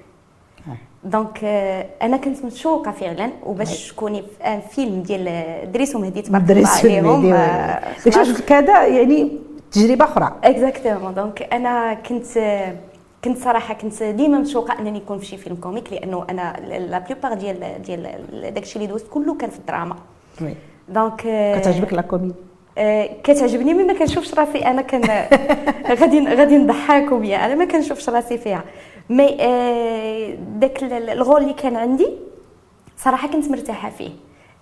donc 1.04 1.38
euh, 1.38 2.02
أنا 2.04 2.16
كنت 2.16 2.44
متشوقة 2.44 2.90
فعلا 2.90 3.30
وباش 3.46 3.92
تكوني 3.92 4.22
في 4.22 4.60
فيلم 4.70 5.02
ديال 5.02 5.72
دريس 5.72 5.96
ومهدي 5.96 6.22
تبارك 6.22 6.50
الله 6.50 6.68
عليهم. 6.68 7.30
داكشي 8.04 8.42
كذا 8.42 8.86
يعني 8.86 9.38
تجربة 9.72 10.04
أخرى. 10.04 10.32
exactement 10.44 11.14
donc 11.14 11.42
أنا 11.52 11.94
كنت 11.94 12.26
كنت 13.24 13.38
صراحة 13.38 13.74
كنت 13.74 14.02
ديما 14.02 14.38
متشوقة 14.38 14.78
أنني 14.78 14.90
نكون 14.90 15.18
في 15.18 15.26
شي 15.26 15.36
فيلم 15.36 15.56
comique 15.56 15.92
لأنه 15.92 16.26
أنا 16.30 16.56
la 16.90 16.98
plupart 16.98 17.34
ديال 17.34 17.82
ديال 17.82 18.54
داكشي 18.54 18.76
اللي 18.76 18.86
دوزت 18.86 19.06
كله 19.10 19.34
كان 19.34 19.50
في 19.50 19.58
الدراما. 19.58 19.96
donc 20.88 21.20
كتعجبك 21.60 21.92
la 21.92 22.02
comédie؟ 22.02 22.34
آه، 22.34 22.51
كتعجبني 23.24 23.74
mais 23.74 23.84
ما 23.84 23.92
كنشوفش 23.92 24.34
راسي 24.34 24.58
أنا 24.58 24.82
كان 24.82 25.02
غادي 26.00 26.26
غادي 26.28 26.56
نضحك 26.56 27.12
وبيا 27.12 27.46
أنا 27.46 27.54
ما 27.54 27.64
كنشوفش 27.64 28.08
راسي 28.08 28.38
فيها. 28.38 28.64
mais 29.10 29.36
آه، 29.40 30.34
داك 30.58 30.82
ال 30.82 30.94
rôle 30.94 31.42
اللي 31.42 31.54
كان 31.54 31.76
عندي 31.76 32.06
صراحة 32.96 33.28
كنت 33.28 33.50
مرتاحة 33.50 33.90
فيه. 33.90 34.10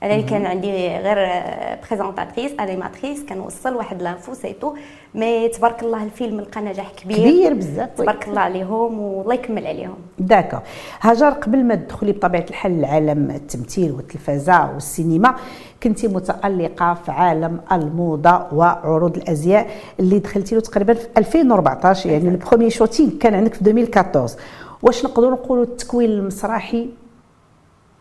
أنا 0.03 0.15
اللي 0.15 0.27
كان 0.27 0.47
عندي 0.47 0.89
غير 0.89 1.43
présentatrice 1.89 2.53
animatrice 2.61 3.25
كنوصل 3.25 3.75
واحد 3.75 4.03
l'info 4.03 4.35
c'est 4.35 4.57
tout 4.57 4.75
mais 5.15 5.49
تبارك 5.49 5.83
الله 5.83 6.05
الفيلم 6.05 6.41
لقى 6.41 6.61
نجاح 6.61 6.91
كبير. 6.97 7.17
كبير 7.19 7.55
بزاف 7.55 7.89
تبارك 7.97 8.29
الله 8.29 8.41
عليهم 8.41 8.99
والله 9.01 9.35
يكمل 9.35 9.67
عليهم. 9.67 9.95
d'accord 10.19 10.57
هاجر 11.01 11.31
قبل 11.31 11.65
ما 11.65 11.75
تدخلي 11.75 12.13
بطبيعة 12.13 12.45
الحال 12.51 12.81
لعالم 12.81 13.31
التمثيل 13.31 13.93
والتلفازة 13.93 14.71
والسينما 14.75 15.35
كنتي 15.83 16.09
متألقة 16.09 16.95
في 16.95 17.13
عالم 17.13 17.61
الموضة 17.73 18.47
وعروض 18.53 19.17
الأزياء 19.17 19.67
اللي 20.01 20.19
دخلتي 20.19 20.55
له 20.55 20.61
تقريبا 20.61 20.95
في 20.95 21.09
2014 21.19 22.11
يعني 22.11 22.29
ال 22.29 22.34
premier 22.34 22.71
shooting 22.71 23.11
كان 23.19 23.35
عندك 23.35 23.55
في 23.55 23.61
2014 23.61 24.37
واش 24.83 25.05
نقدروا 25.05 25.31
نقولوا 25.31 25.65
التكوين 25.65 26.11
المسرحي؟ 26.11 26.89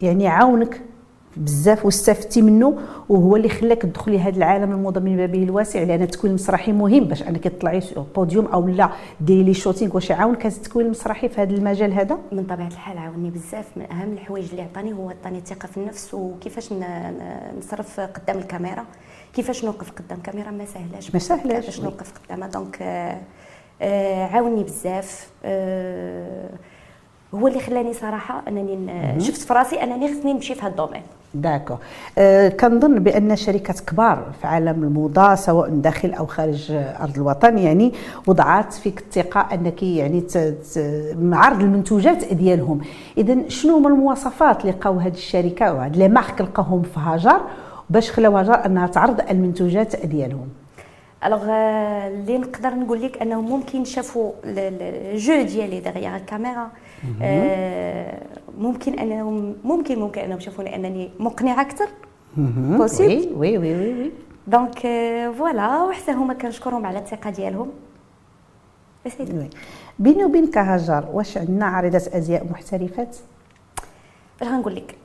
يعني 0.02 0.28
عاونك 0.28 0.82
بزاف 1.38 1.86
واستفدتي 1.86 2.42
منه 2.42 2.78
وهو 3.10 3.36
اللي 3.36 3.50
خلاك 3.50 3.82
تدخلي 3.82 4.18
لهذا 4.18 4.38
العالم 4.38 4.72
الموضه 4.72 5.00
من 5.00 5.18
بابه 5.18 5.44
الواسع 5.44 5.84
لأن 5.84 6.02
التكوين 6.02 6.32
المسرحي 6.32 6.72
مهم 6.72 7.04
باش 7.04 7.24
أنك 7.24 7.44
تطلعي 7.44 7.82
بوديوم 8.16 8.46
أو 8.46 8.68
لا. 8.68 8.90
ديري 9.22 9.44
لي 9.44 9.54
shooting 9.54 9.96
واش 9.96 10.10
يعاونك 10.10 10.46
هذا 10.46 10.56
التكوين 10.56 10.86
المسرحي 10.86 11.30
في 11.30 11.42
هذا 11.42 11.54
المجال 11.54 11.94
هذا؟ 11.94 12.18
من 12.32 12.44
طبيعة 12.44 12.68
الحال 12.68 12.98
عاوني 12.98 13.30
بزاف. 13.30 13.66
من 13.76 13.92
أهم 13.92 14.14
الحوايج 14.14 14.50
اللي 14.50 14.62
عطاني 14.62 14.94
هو 14.94 15.10
عطاني 15.10 15.38
الثقه 15.38 15.68
في 15.68 15.78
النفس 15.78 16.14
وكيفاش 16.14 16.74
نصرف 17.58 18.00
قدام 18.00 18.38
الكاميرا. 18.38 18.86
كيفاش 19.34 19.66
نوقف 19.66 19.92
قدام 19.92 20.20
كاميرا؟ 20.20 20.52
ما 20.52 20.66
سهلاش. 20.66 21.14
ما 21.14 21.20
سهلاش. 21.20 21.66
باش 21.66 21.82
نوقف 21.82 22.14
قدامها؟ 22.20 22.48
donc 22.48 22.78
آه، 22.82 23.18
آه، 23.82 24.26
عاوني 24.26 24.64
بزاف. 24.64 25.30
آه، 25.46 26.50
هو 27.36 27.48
اللي 27.48 27.60
خلاني 27.60 27.94
صراحة 27.94 28.44
أنني 28.48 29.22
شفت 29.22 29.42
في 29.42 29.54
راسي 29.54 29.84
أنني 29.84 30.08
خصني 30.08 30.34
نمشي 30.34 30.56
في 30.56 30.62
هذا 30.62 30.70
ال 30.70 30.74
domaine 30.74 31.02
d'accord. 31.34 31.76
أه 32.18 32.50
كنظن 32.50 33.00
بأن 33.00 33.36
شركات 33.36 33.80
كبار 33.80 34.24
في 34.42 34.48
عالم 34.48 34.84
الموضة 34.84 35.36
سواء 35.36 35.70
داخل 35.70 36.14
أو 36.14 36.26
خارج 36.26 36.72
أرض 36.72 37.16
الوطن 37.16 37.58
يعني 37.58 37.94
وضعات 38.28 38.74
فيك 38.74 39.00
الثقة 39.00 39.48
أنك 39.54 39.84
يعني 39.84 40.24
عرض 41.32 41.62
المنتوجات 41.62 42.34
ديالهم. 42.34 42.82
اذا 43.18 43.38
شنو 43.48 43.78
هما 43.78 43.90
المواصفات 43.90 44.62
اللي 44.62 44.72
لقاو 44.72 45.00
هذه 45.00 45.14
الشركة 45.14 45.74
وهاد 45.74 45.98
les 45.98 46.08
marques 46.08 46.42
لقاوهم 46.42 46.82
في 46.82 47.00
هاجر 47.00 47.42
باش 47.90 48.12
خلاو 48.12 48.38
هاجر 48.38 48.66
أنها 48.66 48.88
تعرض 48.88 49.22
المنتوجات 49.30 50.06
ديالهم؟ 50.06 50.48
alors 51.26 51.44
اللي 51.44 52.38
نقدر 52.38 52.76
نقول 52.76 53.02
لك 53.02 53.22
انهم 53.22 53.50
ممكن 53.50 53.86
شافوا 53.86 54.32
الجو 54.44 55.42
ديالي 55.42 55.80
دغيا 55.80 56.18
الكاميرا 56.18 56.72
ممكن 58.58 59.00
انهم 59.00 59.56
ممكن 59.64 60.00
ممكن 60.00 60.22
انهم 60.22 60.40
شافوني 60.40 60.76
انني 60.76 61.12
مقنعه 61.20 61.62
أكثر 61.62 61.88
possible 62.38 63.34
oui 63.36 63.58
oui 63.58 63.76
oui 63.76 63.94
oui 63.94 64.12
donc 64.48 64.80
voilà 65.38 65.84
وحتى 65.84 66.12
هما 66.12 66.34
كنشكرهم 66.34 66.86
على 66.86 67.00
الثقه 67.00 67.30
ديالهم 67.30 67.72
بيني 70.00 70.26
وبينك 70.26 70.58
هاجر 70.58 71.06
واش 71.14 71.38
عندنا 71.38 71.66
عارضات 71.66 72.08
ازياء 72.08 72.48
محترفات 72.52 73.18
اش 74.42 74.48
غنقول 74.48 74.76
لك 74.76 74.96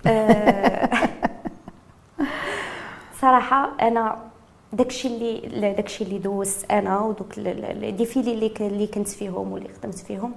صراحة 3.21 3.71
أنا 3.83 4.17
داكشي 4.75 5.09
اللي 5.09 5.73
داكشي 5.73 6.05
اللي 6.05 6.19
دوزت 6.19 6.71
أنا 6.71 7.01
ودوك 7.01 7.33
ال 7.39 7.51
défilés 7.51 8.33
اللي 8.35 8.53
اللي 8.61 8.87
كنت 8.87 9.09
فيهم 9.09 9.53
واللي 9.53 9.69
خدمت 9.69 9.95
فيهم. 9.99 10.33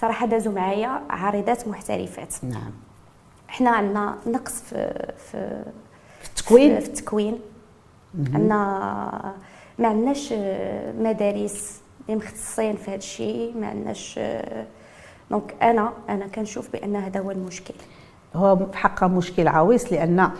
صراحة 0.00 0.26
دازوا 0.26 0.52
معايا 0.52 1.02
عارضات 1.10 1.68
محترفات. 1.68 2.34
نعم. 2.44 2.72
إحنا 3.50 3.70
عندنا 3.70 4.16
نقص 4.26 4.60
في 4.60 5.12
في 5.18 5.64
في 6.20 6.28
التكوين؟ 6.28 6.80
في 6.80 6.86
التكوين. 6.86 7.38
عندنا 8.34 9.34
ما 9.78 9.88
عندناش 9.88 10.32
مدارس 10.98 11.80
اللي 12.08 12.16
مختصين 12.16 12.76
في 12.76 12.90
هذا 12.90 12.96
الشيء 12.96 13.54
ما 13.56 13.66
عندناش 13.66 14.20
دونك 15.30 15.54
أنا 15.62 15.92
أنا 16.08 16.26
كنشوف 16.26 16.72
بأن 16.72 16.96
هذا 16.96 17.20
هو 17.20 17.30
المشكل. 17.30 17.74
هو 18.36 18.56
في 18.56 18.76
حقه 18.76 19.06
مشكل 19.06 19.48
عويص 19.48 19.92
لأن 19.92 20.30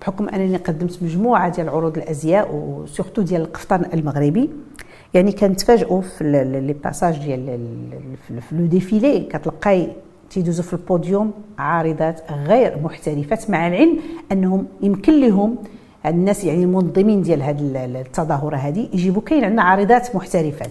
بحكم 0.00 0.28
أنني 0.28 0.56
قدمت 0.56 1.02
مجموعة 1.02 1.48
ديال 1.48 1.68
عروض 1.68 1.98
الأزياء 1.98 2.54
وسورتو 2.54 3.22
ديال 3.22 3.40
القفطان 3.40 3.84
المغربي. 3.94 4.50
يعني 5.14 5.32
كنتفاجئوا 5.32 6.00
في 6.00 6.24
les 6.66 6.72
passages 6.72 7.18
ديال 7.18 7.58
في 8.28 8.54
le 8.54 8.66
défilé. 8.66 9.20
كتلقاي 9.20 9.88
تيدوزوا 10.30 10.64
في 10.64 10.72
البوديوم 10.72 11.32
عارضات 11.58 12.20
غير 12.30 12.78
محترفات 12.82 13.50
مع 13.50 13.68
العلم 13.68 13.98
أنهم 14.32 14.66
يمكن 14.82 15.20
لهم 15.20 15.56
الناس 16.06 16.44
يعني 16.44 16.64
المنظمين 16.64 17.22
ديال 17.22 17.42
هذه 17.42 17.84
التظاهرة 17.84 18.56
هذه 18.56 18.88
يجيبوا 18.92 19.22
كاين 19.22 19.44
عندنا 19.44 19.62
عارضات 19.62 20.16
محترفات. 20.16 20.70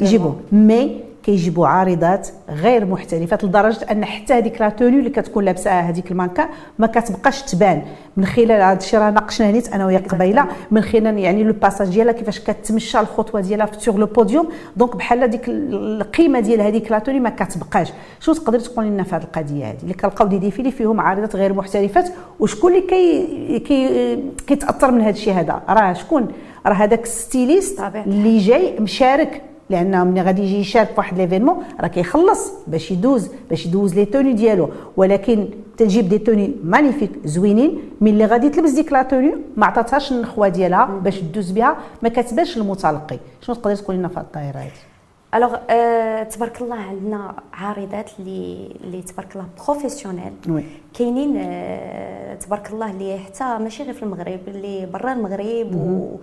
يجيبوا 0.00 0.32
mais 0.52 1.00
كيجيبوا 1.28 1.66
عارضات 1.66 2.28
غير 2.48 2.86
محترفات 2.86 3.44
لدرجة 3.44 3.86
أن 3.90 4.04
حتى 4.04 4.34
هذيك 4.34 4.60
la 4.60 4.68
tenue 4.68 4.98
اللي 4.98 5.10
كتكون 5.10 5.44
لابساها 5.44 5.80
هذيك 5.80 6.10
المانكا 6.10 6.48
ما 6.78 6.86
كتبقاش 6.86 7.42
تبان. 7.42 7.82
من 8.16 8.24
خلال 8.24 8.52
هذا 8.52 8.78
الشيء 8.78 9.00
راه 9.00 9.10
ناقشنا 9.10 9.50
نيت 9.50 9.72
أنا 9.72 9.86
وياك 9.86 10.14
قبيله 10.14 10.46
من 10.70 10.80
خلال 10.80 11.18
يعني 11.18 11.44
le 11.44 11.52
passage 11.52 11.88
ديالها 11.88 12.12
كيفاش 12.12 12.40
كتمشى 12.40 13.00
الخطوة 13.00 13.40
ديالها 13.40 13.68
sur 13.78 13.98
le 13.98 14.06
podium 14.06 14.48
donc 14.76 14.96
بحال 14.96 15.22
هذيك 15.22 15.48
القيمة 15.48 16.40
ديال 16.40 16.60
هذيك 16.60 16.90
la 16.90 16.98
tenue 16.98 17.20
ما 17.20 17.30
كتبقاش. 17.30 17.92
شنو 18.20 18.34
تقدر 18.34 18.60
تقول 18.60 18.84
لنا 18.84 19.02
في 19.02 19.16
هذه 19.16 19.22
القضية 19.22 19.70
هذه؟ 19.70 19.78
اللي 19.82 19.94
كنلقاو 19.94 20.28
des 20.28 20.38
défilés 20.38 20.70
فيهم 20.70 21.00
عارضات 21.00 21.36
غير 21.36 21.52
محترفات. 21.52 22.08
وشكون 22.40 22.74
اللي 22.74 22.86
كي 22.86 23.58
كي 23.58 24.18
كيتأثر 24.46 24.90
من 24.90 25.00
هذا 25.00 25.10
الشيء 25.10 25.34
هذا؟ 25.34 25.62
راه 25.68 25.92
شكون؟ 25.92 26.28
راه 26.66 26.74
هذاك 26.74 27.06
styliste 27.06 27.80
اللي 27.80 28.38
جاي 28.38 28.80
مشارك 28.80 29.42
لأن 29.70 30.06
ملي 30.06 30.22
غادي 30.22 30.42
يجي 30.42 30.58
يشارك 30.60 30.88
في 30.88 30.94
واحد 30.96 31.18
l'événement 31.18 31.64
راه 31.80 31.88
كيخلص 31.88 32.52
باش 32.66 32.90
يدوز 32.90 33.30
باش 33.50 33.66
يدوز 33.66 33.94
les 33.94 34.04
tenues 34.04 34.32
ديالو. 34.32 34.68
ولكن 34.96 35.48
تجيب 35.76 36.08
des 36.08 36.18
tenues 36.18 36.54
magnifiques 36.64 37.10
زوينين 37.24 37.78
من 38.00 38.08
اللي 38.10 38.24
غادي 38.24 38.48
تلبس 38.48 38.70
ديك 38.70 38.92
la 38.92 39.02
tenue؟ 39.02 39.34
ما 39.56 39.66
عطاتهاش 39.66 40.12
النخوه 40.12 40.48
ديالها 40.48 40.84
باش 40.84 41.20
تدوز 41.20 41.50
بها 41.50 41.76
ما 42.02 42.08
كتبانش 42.08 42.58
للمتلقي 42.58 43.18
شنو 43.40 43.54
تقدري 43.56 43.76
تقولي 43.76 43.98
لنا 43.98 44.08
في 44.08 44.20
الطائرة 44.20 44.58
هذه 44.58 44.70
alors 45.34 45.56
أه 45.70 46.22
تبارك 46.22 46.60
الله 46.60 46.76
عندنا 46.76 47.34
عارضات 47.52 48.10
اللي 48.18 48.68
اللي 48.84 49.02
تبارك 49.02 49.36
الله 49.36 49.46
professionnelles 49.66 50.32
كاينين 50.98 51.36
أه 51.36 52.34
تبارك 52.34 52.70
الله 52.70 52.90
اللي 52.90 53.18
حتى 53.18 53.44
ماشي 53.58 53.82
غير 53.82 53.94
في 53.94 54.02
المغرب 54.02 54.40
اللي 54.48 54.86
برا 54.86 55.12
المغرب 55.12 55.74
و... 55.74 56.16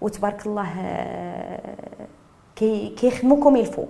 وتبارك 0.00 0.46
الله 0.46 0.68
أه 0.80 1.60
كي 2.56 2.88
كيخدموا 2.88 3.42
comme 3.42 3.56
il 3.56 3.65
faut 3.65 3.84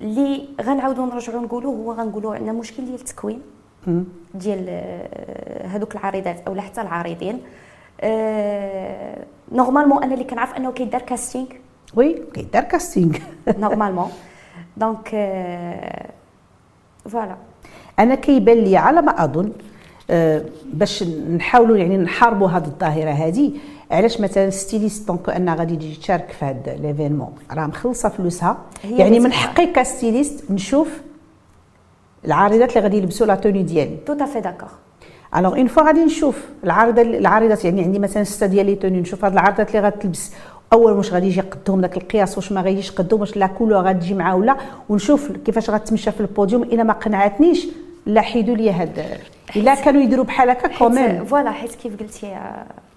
اللي 0.00 0.48
غنعاودوا 0.62 1.06
نرجعوا 1.06 1.40
نقولوا 1.40 1.76
هو 1.76 1.92
غنقولوا 1.92 2.34
عندنا 2.34 2.52
مشكل 2.52 2.84
ديال 2.84 2.94
التكوين. 2.94 3.42
ديال 4.34 4.68
هذوك 5.64 5.96
العارضات 5.96 6.40
أو 6.48 6.60
حتى 6.60 6.80
العارضين 6.80 7.40
أه 8.00 9.24
normalement 9.52 10.02
أنا 10.02 10.14
اللي 10.14 10.24
كنعرف 10.24 10.54
أنه 10.54 10.72
كيدار 10.72 11.02
casting. 11.02 11.46
oui 11.94 12.22
كيدار 12.34 12.62
casting. 12.62 13.16
normalement. 13.62 14.10
donc 14.76 15.08
voilà. 17.08 17.36
أنا 17.98 18.14
كيبان 18.14 18.56
لي 18.56 18.76
على 18.76 19.02
ما 19.02 19.24
أظن 19.24 19.52
باش 20.72 21.02
نحاولوا 21.36 21.76
يعني 21.76 21.96
نحاربوا 21.96 22.48
هذه 22.48 22.64
الظاهرة 22.64 23.10
هذه 23.10 23.52
علاش 23.90 24.20
مثلا 24.20 24.50
styliste 24.50 25.08
donc 25.08 25.28
ان 25.30 25.48
غادي 25.50 25.76
تجي 25.76 25.94
تشارك 25.94 26.30
في 26.38 26.44
هذا 26.44 26.76
l'événement 26.82 27.32
راه 27.52 27.66
مخلصه 27.66 28.08
فلوسها. 28.08 28.58
يعني 28.84 29.20
من 29.20 29.32
حقي 29.32 29.66
ك 29.66 29.75
styliste 29.75 30.50
نشوف 30.50 31.00
العارضات 32.24 32.70
اللي 32.70 32.80
غادي 32.80 32.96
يلبسوا 32.96 33.26
la 33.26 33.34
tenue 33.34 33.62
ديالي. 33.62 33.96
tout 34.06 34.12
à 34.12 34.18
fait 34.18 34.40
d'accord 34.40 34.68
alors 35.36 35.56
en 35.56 35.66
fois 35.66 35.82
غادي 35.82 36.04
نشوف 36.04 36.44
العارضة 36.64 37.02
العارضات 37.02 37.64
يعني 37.64 37.82
عندي 37.82 37.98
مثلا 37.98 38.24
ستة 38.24 38.46
ديال 38.46 38.66
les 38.66 38.74
tenues 38.74 39.00
نشوف 39.00 39.24
هاد 39.24 39.32
العارضات 39.32 39.76
اللي 39.76 39.88
غتلبس. 39.88 40.32
أول 40.72 40.92
واش 40.92 41.12
غادي 41.12 41.26
يجي 41.26 41.38
يقدهم 41.38 41.80
داك 41.80 41.96
القياس؟ 41.96 42.36
واش 42.36 42.52
ما 42.52 42.62
غاديش 42.62 42.90
يقدهم؟ 42.90 43.20
واش 43.20 43.36
la 43.36 43.46
couleur 43.46 43.78
غتجي 43.78 44.14
معاه 44.14 44.36
ولا؟ 44.36 44.56
ونشوف 44.88 45.32
كيفاش 45.32 45.70
غتمشى 45.70 46.12
في 46.12 46.20
البوديوم. 46.20 46.62
إلا 46.62 46.82
ما 46.82 46.92
قنعتنيش 46.92 47.66
لا 48.06 48.20
حيدوا 48.20 48.56
لي 48.56 48.70
هاد 48.70 49.20
إلا 49.56 49.74
كانوا 49.74 50.02
يديروا 50.02 50.24
بحال 50.24 50.50
هكا 50.50 50.78
quand 50.78 51.04
même 51.04 51.24
voilà 51.24 51.50
حيت 51.50 51.74
كيف 51.74 52.00
قلتي 52.00 52.38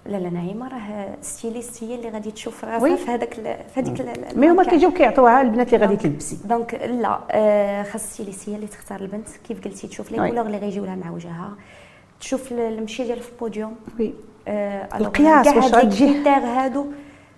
لا 0.06 0.16
لا 0.16 0.30
نعيمة 0.30 0.68
راه 0.68 1.16
styliste 1.22 1.84
هي 1.84 1.94
اللي 1.94 2.08
غادي 2.08 2.30
تشوف 2.30 2.64
راسها 2.64 2.96
في 2.96 3.10
هذاك 3.10 3.34
في 3.74 3.80
هذيك 3.80 4.36
mais 4.36 4.50
هما 4.50 4.64
كيجيو 4.64 4.90
كيعطوها 4.90 5.42
البنات 5.42 5.74
اللي 5.74 5.86
غادي 5.86 5.96
تلبسي. 5.96 6.38
دونك 6.44 6.74
لا 6.74 7.20
آه 7.30 7.82
خاص 7.82 8.02
styliste 8.02 8.48
هي 8.48 8.54
اللي 8.54 8.66
تختار 8.66 9.00
البنت. 9.00 9.28
كيف 9.48 9.64
قلتي 9.64 9.86
تشوف 9.88 10.12
les 10.12 10.28
couleurs 10.28 10.46
اللي 10.46 10.58
غيجيو 10.58 10.84
لها 10.84 10.94
مع 10.94 11.10
وجهها. 11.10 11.52
تشوف 12.20 12.52
المشي 12.52 13.04
ديال 13.04 13.20
في 13.20 13.32
ال 13.32 13.38
podium. 13.38 13.76
oui. 13.98 14.14
آه 14.48 14.88
القياس 14.96 15.46
واش 15.46 15.74
غتجي؟ 15.74 16.28
هادو. 16.28 16.86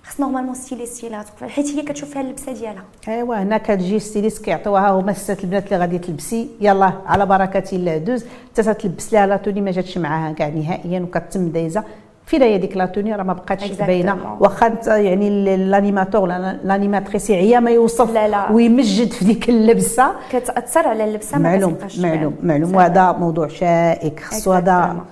خص 0.05 0.21
normalement 0.21 0.55
styliste 0.55 1.05
هي 1.05 1.25
حيت 1.49 1.67
هي 1.67 1.83
كتشوف 1.83 2.11
فيها 2.11 2.23
اللبسة 2.23 2.53
ديالها. 2.53 2.85
أيوا 3.09 3.43
هنا 3.43 3.59
كتجي 3.59 3.99
styliste 3.99 4.45
كيعطيوها 4.45 4.91
هما 4.91 5.13
ستة 5.13 5.43
البنات 5.45 5.65
اللي 5.65 5.79
غادي 5.79 5.99
تلبسي. 5.99 6.49
يلا 6.61 6.93
على 7.07 7.27
بركة 7.27 7.77
الله 7.77 7.97
دوز. 7.97 8.25
حتى 8.53 8.75
تلبس 8.75 9.13
لها 9.13 9.27
la 9.27 9.37
tenue 9.37 9.61
ما 9.61 9.71
جاتش 9.71 9.99
معاها 9.99 10.33
كاع 10.33 10.49
نهائيا 10.49 11.01
وكتم 11.01 11.49
دايزة. 11.49 11.85
فين 12.27 12.43
هي 12.43 12.59
ديك 12.59 12.77
la 12.77 12.88
tenue 12.88 13.15
راه 13.15 13.23
ما 13.23 13.33
بقاتش 13.33 13.71
باينة. 13.71 14.37
واخا 14.41 14.79
يعني 14.87 15.29
ال 15.29 15.40
animateur 15.40 16.37
ال 16.37 16.45
animatrice 16.45 17.31
عيا 17.31 17.61
ما 17.61 17.71
يوصف 17.71 18.11
لا 18.15 18.29
لا. 18.29 18.53
ويمجد 18.53 19.13
في 19.13 19.25
ديك 19.25 19.49
اللبسة. 19.49 20.13
كتأثر 20.33 20.89
على 20.89 21.05
اللبسة 21.05 21.39
ما 21.39 21.49
معلوم 21.49 21.77
معلوم 21.99 22.37
معلوم. 22.43 22.75
وهذا 22.75 23.13
موضوع 23.13 23.49
شائك. 23.49 24.21
خصو 24.21 24.53
هذا 24.53 25.05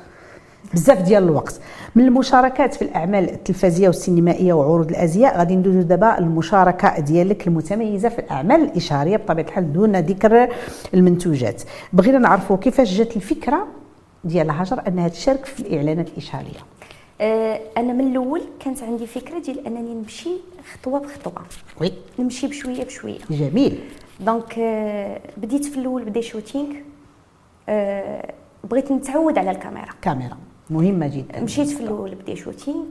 بزاف 0.74 1.02
ديال 1.02 1.22
الوقت. 1.22 1.60
من 1.94 2.04
المشاركات 2.04 2.74
في 2.74 2.82
الأعمال 2.82 3.30
التلفزيونيه 3.30 3.88
والسينمائية 3.88 4.52
وعروض 4.52 4.90
الأزياء 4.90 5.38
غادي 5.38 5.56
ندوزو 5.56 5.80
دابا 5.80 6.18
المشاركة 6.18 7.00
ديالك 7.00 7.46
المتميزة 7.46 8.08
في 8.08 8.18
الأعمال 8.18 8.62
الاشهاريه 8.62 9.16
بطبيعة 9.16 9.46
الحال 9.46 9.72
دون 9.72 9.96
ذكر 9.96 10.48
المنتوجات. 10.94 11.62
بغينا 11.92 12.18
نعرفوا 12.18 12.56
كيفاش 12.56 12.94
جات 12.94 13.16
الفكرة 13.16 13.66
ديال 14.24 14.50
هاجر 14.50 14.82
انها 14.88 15.08
تشارك 15.08 15.44
في 15.44 15.60
الإعلانات 15.60 16.08
الاشهاريه 16.08 16.60
أه 17.20 17.60
أنا 17.76 17.92
من 17.92 18.10
الأول 18.10 18.40
كانت 18.60 18.82
عندي 18.82 19.06
فكرة 19.06 19.38
ديال 19.38 19.66
أنني 19.66 19.94
نمشي 19.94 20.30
خطوة 20.72 21.00
بخطوة. 21.00 21.42
oui. 21.80 21.92
نمشي 22.18 22.46
بشوية 22.46 22.84
بشوية. 22.84 23.18
جميل. 23.30 23.80
donc 24.20 24.58
أه 24.58 25.20
بديت 25.36 25.64
في 25.64 25.78
الأول 25.80 26.04
بدا 26.04 26.20
shooting 26.20 26.74
أه 27.68 28.32
بغيت 28.70 28.92
نتعود 28.92 29.38
على 29.38 29.50
الكاميرا. 29.50 29.92
كاميرا. 30.02 30.36
مهمة 30.70 31.06
جدا. 31.16 31.40
مشيت 31.40 31.68
في 31.68 31.80
الأول 31.80 32.14
بدا 32.14 32.34
shooting 32.34 32.86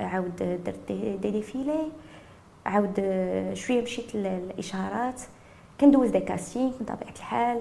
عاود 0.00 0.36
درت 0.64 0.92
des 0.92 1.30
défilés 1.30 1.92
عاود 2.66 2.94
شوية 3.54 3.82
مشيت 3.82 4.14
للاشهارات 4.14 5.20
كندوز 5.80 6.10
des 6.10 6.20
castings 6.20 6.70
بطبيعة 6.80 7.12
الحال. 7.16 7.60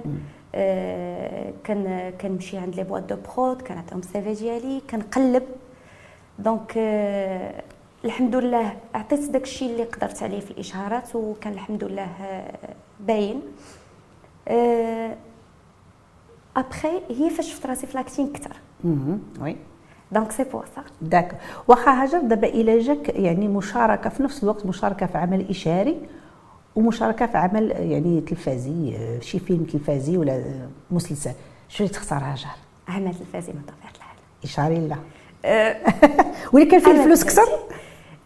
آه 0.56 1.54
كان 1.64 2.14
كنمشي 2.22 2.58
عند 2.58 2.76
les 2.76 2.84
boîtes 2.84 3.04
de 3.04 3.16
prod 3.36 3.62
كنعطيهم 3.62 4.00
ال 4.00 4.11
CV 4.11 4.34
ديالي 4.34 4.82
كنقلب 4.90 5.44
donc 6.40 6.74
آه 6.78 7.64
الحمد 8.06 8.36
لله 8.36 8.78
عطيت 8.96 9.30
داكشي 9.30 9.66
اللي 9.66 9.84
قدرت 9.84 10.24
عليه 10.24 10.40
في 10.40 10.52
الاشهارات 10.52 11.16
وكان 11.16 11.54
الحمد 11.54 11.84
لله 11.84 12.10
باين. 13.00 13.42
آه 14.48 15.16
ابخي 16.58 17.02
هي 17.10 17.30
فاش 17.30 17.52
شفت 17.52 17.66
راسي 17.66 17.88
في 17.88 17.98
l'acting 17.98 18.34
كثر 18.34 18.56
oui 19.42 19.56
donc 20.12 20.32
c'est 20.32 20.44
pour 20.44 20.66
ça 20.76 20.84
داك 21.02 21.38
واخا 21.68 22.04
هاجر 22.04 22.20
دابا 22.20 22.48
إلى 22.48 22.80
جاك 22.80 23.10
يعني 23.10 23.48
مشاركه 23.48 24.10
في 24.10 24.24
نفس 24.24 24.44
الوقت 24.44 24.66
مشاركه 24.66 25.06
في 25.06 25.18
عمل 25.18 25.50
اشهاري 25.50 25.98
ومشاركه 26.76 27.26
في 27.26 27.38
عمل 27.38 27.72
يعني 27.72 28.22
تلفازي 28.22 28.98
شي 29.22 29.40
فيلم 29.40 29.64
تلفازي 29.64 30.18
ولا 30.18 30.44
مسلسل 30.92 31.32
شنو 31.70 31.88
تختار 31.88 32.24
هاجر 32.24 32.48
عمل 32.88 33.14
تلفازي 33.16 33.52
من 33.54 33.62
طبيعه 33.62 33.92
الحال 33.96 34.18
اشهاري 34.44 34.88
لا 34.88 34.98
ولكن 36.54 36.70
كان 36.70 36.80
فيه 36.80 36.92
الفلوس 36.92 37.24
كثر 37.24 37.48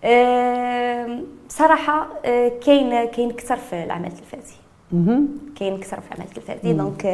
أه 0.04 1.20
صراحة 1.50 2.08
أه 2.26 2.52
كاين 2.66 3.06
كاين 3.08 3.32
كثر 3.32 3.58
في 3.58 3.84
العمل 3.84 4.08
التلفازي 4.08 4.56
كاين 5.56 5.78
كثر 5.80 6.02
في 6.02 6.08
العمل 6.12 6.26
التلفازي 6.30 6.74
donc 6.74 7.06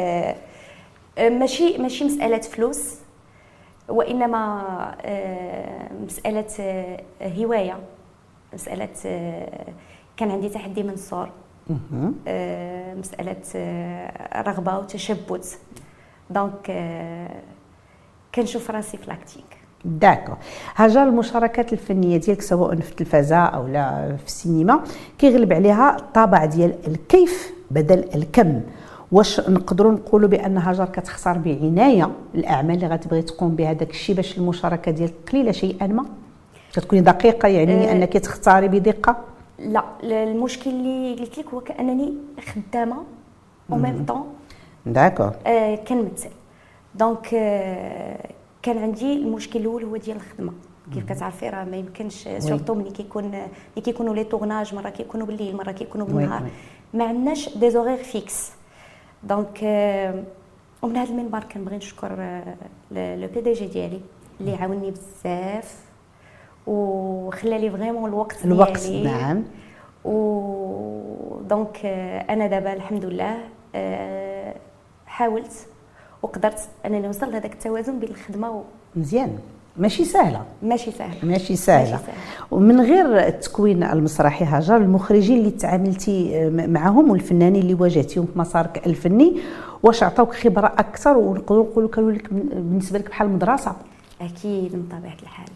ماشي 1.18 1.78
ماشي 1.78 2.04
مساله 2.04 2.38
فلوس 2.38 2.94
وإنما 3.88 4.62
مسألة 6.04 6.46
هواية. 7.22 7.78
مسألة 8.54 8.88
كان 10.16 10.30
عندي 10.30 10.48
تحدي 10.48 10.82
من 10.82 10.90
الصغر 10.90 11.30
مسألة 12.98 13.42
رغبة 14.36 14.78
وتشبت. 14.78 15.58
donc 16.30 16.72
كنشوف 18.34 18.70
راسي 18.70 18.96
في 18.96 19.06
لاكتينغ 19.06 19.46
داكو 19.84 20.32
هاجر 20.76 21.02
المشاركات 21.02 21.72
الفنية 21.72 22.16
ديالك 22.16 22.42
سواء 22.42 22.76
في 22.76 22.90
التلفزه 22.90 23.36
أو 23.36 23.66
لا 23.66 24.16
في 24.16 24.26
السينما 24.26 24.84
كيغلب 25.18 25.52
عليها 25.52 25.96
الطابع 25.96 26.44
ديال 26.44 26.74
الكيف 26.86 27.52
بدل 27.70 28.04
الكم. 28.14 28.60
واش 29.12 29.40
نقدروا 29.40 29.92
نقولوا 29.92 30.28
بان 30.28 30.58
هاجر 30.58 30.84
كتختار 30.84 31.38
بعناية 31.38 32.10
الأعمال 32.34 32.74
اللي 32.74 32.86
غتبغي 32.86 33.22
تقوم 33.22 33.56
بها 33.56 33.72
داك 33.72 33.90
الشيء 33.90 34.16
باش 34.16 34.38
المشاركة 34.38 34.90
ديالك 34.92 35.14
قليلة 35.32 35.52
شيئا 35.52 35.86
ما؟ 35.86 36.04
كتكوني 36.72 37.02
دقيقة 37.02 37.48
يعني 37.48 37.88
أه 37.90 37.92
أنك 37.92 38.12
تختاري 38.12 38.68
بدقه 38.68 39.16
لا 39.58 39.84
المشكل 40.02 40.70
اللي 40.70 41.14
قلت 41.20 41.38
لك 41.38 41.54
هو 41.54 41.60
كأنني 41.60 42.14
خدامة 42.54 42.96
au 43.72 43.76
même 43.76 44.04
temps 44.04 44.24
d'accord 44.86 45.32
آه 45.46 45.74
كنمثل. 45.74 46.30
donc 46.94 47.34
آه 47.34 48.26
كان 48.62 48.78
عندي 48.78 49.12
المشكل 49.12 49.60
الأول 49.60 49.84
هو 49.84 49.96
ديال 49.96 50.16
الخدمة. 50.16 50.52
كيف 50.94 51.04
كتعرفي 51.12 51.48
راه 51.48 51.64
ما 51.64 51.76
يمكنش 51.76 52.28
surtout 52.38 52.74
ملي 52.74 52.90
كيكون 52.90 53.24
ملي 53.24 53.82
كيكونوا 53.84 54.14
les 54.14 54.24
tournages 54.24 54.74
مرة 54.74 54.88
كيكونوا 54.88 55.26
بالليل 55.26 55.56
مرة 55.56 55.72
كيكونوا 55.72 56.06
بالنهار. 56.06 56.42
ما 56.94 57.04
عندناش 57.04 57.58
des 57.58 57.70
horaires 57.70 57.96
fixes 57.96 58.50
donc 59.28 59.58
ومن 60.82 60.96
هذا 60.96 61.10
المنبر 61.10 61.44
كنبغي 61.44 61.76
نشكر 61.76 62.10
le 62.90 63.28
PDG 63.34 63.66
ديالي 63.66 64.00
اللي 64.40 64.54
عاوني 64.54 64.90
بزاف 64.90 65.80
وخلى 66.66 67.58
لي 67.58 67.70
vraiment 67.70 68.10
الوقت 68.10 68.44
الوقت 68.44 68.80
ديالي 68.86 69.04
نعم 69.04 69.44
و 70.04 71.40
دونك 71.48 71.86
أنا 72.30 72.46
دابا 72.46 72.72
الحمد 72.72 73.04
لله 73.04 73.38
حاولت 75.06 75.66
وقدرت 76.22 76.68
انني 76.86 77.00
نوصل 77.00 77.30
لهذاك 77.32 77.52
التوازن 77.52 77.98
بين 77.98 78.08
الخدمه 78.10 78.50
و 78.50 78.62
مزيان 78.96 79.38
ماشي 79.78 80.04
سهلة. 80.04 80.42
ماشي 80.62 80.90
سهلة. 80.90 81.14
ماشي 81.22 81.56
سهله, 81.56 81.90
ماشي 81.90 82.04
سهلة. 82.04 82.14
ومن 82.50 82.80
غير 82.80 83.26
التكوين 83.26 83.82
المسرحي 83.82 84.44
هاجر 84.44 84.76
المخرجين 84.76 85.38
اللي 85.38 85.50
تعاملتي 85.50 86.50
معهم 86.50 87.10
والفنانين 87.10 87.62
اللي 87.62 87.74
واجهتيهم 87.74 88.26
في 88.26 88.38
مسارك 88.38 88.86
الفني 88.86 89.40
واش 89.82 90.02
عطاوك 90.02 90.34
خبرة 90.34 90.66
أكثر؟ 90.66 91.16
ونقدروا 91.16 91.64
نقولوا 91.64 91.90
كانوا 91.90 92.12
لك 92.12 92.32
بالنسبة 92.32 92.98
لك 92.98 93.08
بحال 93.08 93.28
مدرسة. 93.30 93.76
أكيد 94.20 94.76
من 94.76 94.88
طبيعه 94.90 95.16
الحال. 95.22 95.48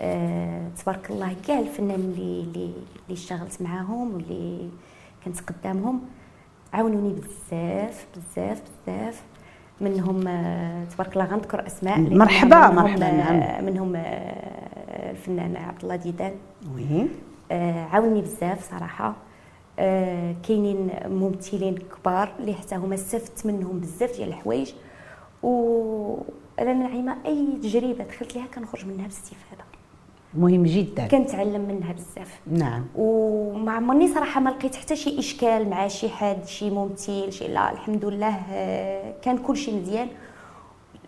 أه 0.00 0.68
تبارك 0.82 1.10
الله 1.10 1.34
كاع 1.46 1.58
الفنان 1.58 2.00
اللي 2.00 2.40
اللي 2.40 2.64
اللي 2.64 3.12
اشتغلت 3.12 3.62
معاهم 3.62 4.14
واللي 4.14 4.68
كنت 5.24 5.36
قدامهم 5.40 6.00
عاونوني 6.72 7.12
بزاف 7.14 8.06
بزاف 8.16 8.62
بزاف. 8.86 9.22
منهم 9.82 10.28
آه، 10.28 10.84
تبارك 10.84 11.12
الله 11.12 11.24
غنذكر 11.24 11.66
أسماء 11.66 12.00
مرحبا 12.00 12.70
مرحبا 12.70 13.10
نعم. 13.10 13.64
منهم 13.64 13.96
آه، 13.96 15.10
الفنان 15.10 15.56
عبد 15.56 15.82
الله 15.82 15.96
ديدان. 15.96 16.32
وي. 16.74 17.06
آه، 17.52 17.84
عاوني 17.84 18.20
بزاف 18.20 18.70
صراحة. 18.70 19.14
كاينين 20.42 20.90
ممثلين 21.06 21.78
كبار 21.78 22.32
اللي 22.38 22.54
حتى 22.54 22.76
هما 22.76 22.94
استفدت 22.94 23.46
منهم 23.46 23.80
بزاف 23.80 24.16
ديال 24.16 24.28
الحوايج. 24.28 24.72
وأنا 25.42 26.72
n'importe 26.72 27.16
أي 27.26 27.46
تجربة 27.62 28.04
دخلت 28.04 28.34
ليها 28.34 28.46
كنخرج 28.54 28.86
منها 28.86 29.04
باستفادة. 29.04 29.64
مهم 30.34 30.62
جدا. 30.62 31.06
كنتعلم 31.06 31.60
منها 31.68 31.92
بزاف. 31.92 32.40
نعم. 32.46 32.84
وما 32.96 33.72
عمرني 33.72 34.14
صراحة 34.14 34.40
ما 34.40 34.50
لقيت 34.50 34.74
حتى 34.74 34.96
شي 34.96 35.18
إشكال 35.18 35.70
مع 35.70 35.88
شي 35.88 36.08
حد 36.08 36.46
شي 36.46 36.70
ممثل 36.70 37.32
شي 37.32 37.48
لا 37.48 37.72
الحمد 37.72 38.04
لله 38.04 38.36
كان 39.22 39.38
كل 39.38 39.56
شيء 39.56 39.80
مزيان. 39.80 40.08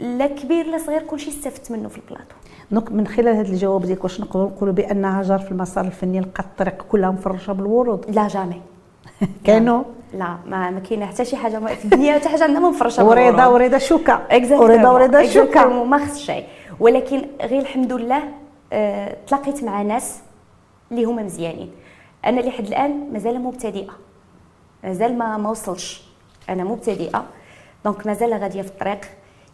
لا 0.01 0.27
كبير 0.27 0.67
لا 0.67 0.79
صغير 0.79 1.03
كل 1.03 1.21
شيء 1.21 1.33
استفدت 1.33 1.71
منه 1.73 1.89
في 1.89 1.99
ال 1.99 2.03
plateau. 2.03 2.35
donc 2.71 2.93
من 2.93 3.07
خلال 3.07 3.37
هذا 3.37 3.49
الجواب 3.49 3.83
ديالك 3.83 4.05
واش 4.05 4.21
نقدروا 4.21 4.47
نقولوا 4.51 4.75
بان 4.75 5.05
هاجر 5.05 5.39
في 5.39 5.53
المسار 5.53 5.85
الفني 5.85 6.21
لقات 6.21 6.45
الطريق 6.45 6.83
كلها 6.83 7.11
مفرشه 7.11 7.53
بالورود 7.53 8.11
لا 8.11 8.29
jamais. 8.29 8.61
كانوا؟ 9.47 9.83
لا 10.15 10.37
ما 10.47 10.71
ما 10.71 10.81
كاينة 10.81 11.07
حتى 11.07 11.25
شي 11.25 11.37
حاجة 11.37 11.59
في 11.59 11.85
الدنيا 11.85 12.15
حتى 12.15 12.29
حاجة 12.29 12.45
عندنا 12.45 12.69
مفرشه 12.69 13.05
وريضه 13.05 13.49
وريضة 13.49 13.79
شوكة. 13.79 14.21
وريدة 14.51 14.93
وريدة 14.93 15.27
شوكة. 15.27 15.85
ما 15.85 15.99
خص 15.99 16.19
شيء. 16.19 16.45
ولكن 16.81 17.23
غير 17.43 17.61
الحمد 17.61 17.93
لله 17.93 18.23
تلاقيت 19.27 19.65
مع 19.65 19.83
ناس 19.83 20.19
اللي 20.91 21.05
هما 21.05 21.23
مزيانين. 21.23 21.71
أنا 22.25 22.41
لحد 22.41 22.67
الآن 22.67 23.13
مازال 23.13 23.41
مبتدئة. 23.41 23.93
مازال 24.85 25.19
ما 25.19 25.37
ما 25.37 25.51
وصلش. 25.51 26.03
أنا 26.49 26.65
مبتدئة. 26.65 27.25
donc 27.85 28.07
مازال 28.07 28.35
غادية 28.35 28.63
في 28.63 28.69
الطريق. 28.69 29.01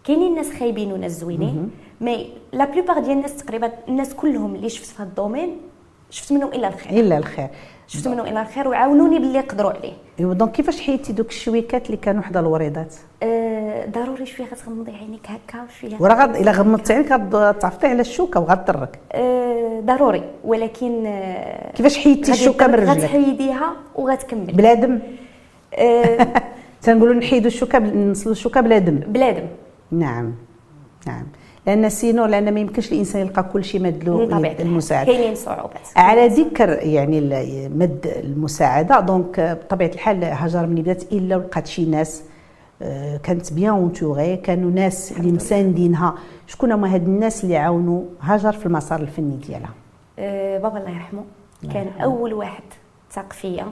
كاينين 0.05 0.35
ناس 0.35 0.51
خايبين 0.59 0.93
وناس 0.93 1.13
زوينين. 1.13 1.71
mais 2.01 2.33
la 2.53 2.65
plupart 2.65 2.99
ديال 2.99 3.17
الناس 3.17 3.37
تقريبا 3.37 3.73
الناس 3.89 4.15
كلهم 4.15 4.55
اللي 4.55 4.69
شفت 4.69 4.87
في 4.87 5.03
هذا 5.03 5.09
ال 5.09 5.15
domaine 5.15 5.61
شفت 6.11 6.33
منهم 6.33 6.49
إلا 6.53 6.69
الخير. 6.69 7.01
إلا 7.01 7.19
الخير. 7.19 7.49
شفت 7.87 8.09
منهم 8.09 8.27
إلا 8.27 8.43
الخير 8.43 8.69
وعاونوني 8.69 9.19
باللي 9.19 9.39
يقدروا 9.39 9.71
عليه. 9.71 9.93
ايوا 10.21 10.35
donc 10.35 10.53
كيفاش 10.53 10.81
حيدتي 10.81 11.13
دوك 11.13 11.29
الشويكات 11.29 11.87
اللي 11.87 11.97
كانوا 11.97 12.23
حدا 12.23 12.41
الوريدات؟ 12.41 12.95
أه 13.23 13.87
ضروري 13.87 14.27
شوية 14.27 14.47
غتغمضي 14.47 14.93
عينيك 14.93 15.27
هكا 15.27 15.63
وشوية 15.63 15.97
وراه 16.01 16.23
غد 16.23 16.37
إلا 16.37 16.53
غمضتي 16.53 16.93
عينيك 16.93 17.13
غتصيفطي 17.13 17.87
على 17.87 18.01
الشوكة 18.01 18.41
وغتضرك. 18.41 18.99
أه 19.13 19.81
ضروري 19.81 20.23
ولكن 20.45 21.07
أه 21.07 21.73
كيفاش 21.73 21.99
حيدتي 21.99 22.33
الشوكة 22.33 22.67
من 22.67 22.75
رجلك 22.75 22.89
غتحيديها 22.89 23.73
وغتكمل. 23.95 24.53
بلا 24.53 24.75
دم 24.75 24.99
أه 25.75 26.29
تنقولوا 26.83 27.15
نحيدوا 27.15 27.47
الشوكة 27.47 27.79
نسلوا 27.79 28.33
الشوكة 28.33 28.61
بلا 28.61 28.79
دم 28.79 28.97
بلا 28.97 29.31
دم 29.31 29.47
نعم 29.91 30.35
نعم. 31.07 31.27
لأن 31.67 31.89
sinon 31.89 32.25
لأن 32.25 32.55
ما 32.55 32.61
يمكنش 32.61 32.93
الإنسان 32.93 33.23
يلقى 33.23 33.43
كل 33.43 33.65
شيء 33.65 33.83
مدوا 33.83 34.07
لو 34.07 34.23
المساعده 34.23 35.13
كاينين 35.13 35.35
صعوبات. 35.35 35.81
على 35.97 36.27
ذكر 36.29 36.69
يعني 36.69 37.21
مد 37.69 38.13
المساعدة 38.25 39.01
donc 39.01 39.41
بطبيعة 39.65 39.89
الحال 39.89 40.25
هاجر 40.25 40.67
من 40.67 40.75
بدات 40.75 41.13
إلا 41.13 41.35
لقات 41.35 41.67
شي 41.67 41.85
ناس 41.85 42.23
آه، 42.83 43.17
كانت 43.17 43.53
bien 43.53 43.71
entourée 43.75 44.37
كانوا 44.37 44.71
ناس 44.71 45.13
اللي 45.13 45.33
مساندينها. 45.33 46.15
شكون 46.47 46.73
هما 46.73 46.95
هاد 46.95 47.07
الناس 47.07 47.45
اللي 47.45 47.57
عاونوا 47.57 48.03
هاجر 48.21 48.53
في 48.53 48.67
المسار 48.67 49.01
الفني 49.01 49.37
ديالها؟ 49.37 49.71
أه 50.19 50.59
بابا 50.59 50.79
الله 50.79 50.91
يرحمه 50.91 51.23
كان 51.73 51.87
أول 52.03 52.33
واحد 52.35 52.63
ثق 53.13 53.33
فيا 53.33 53.67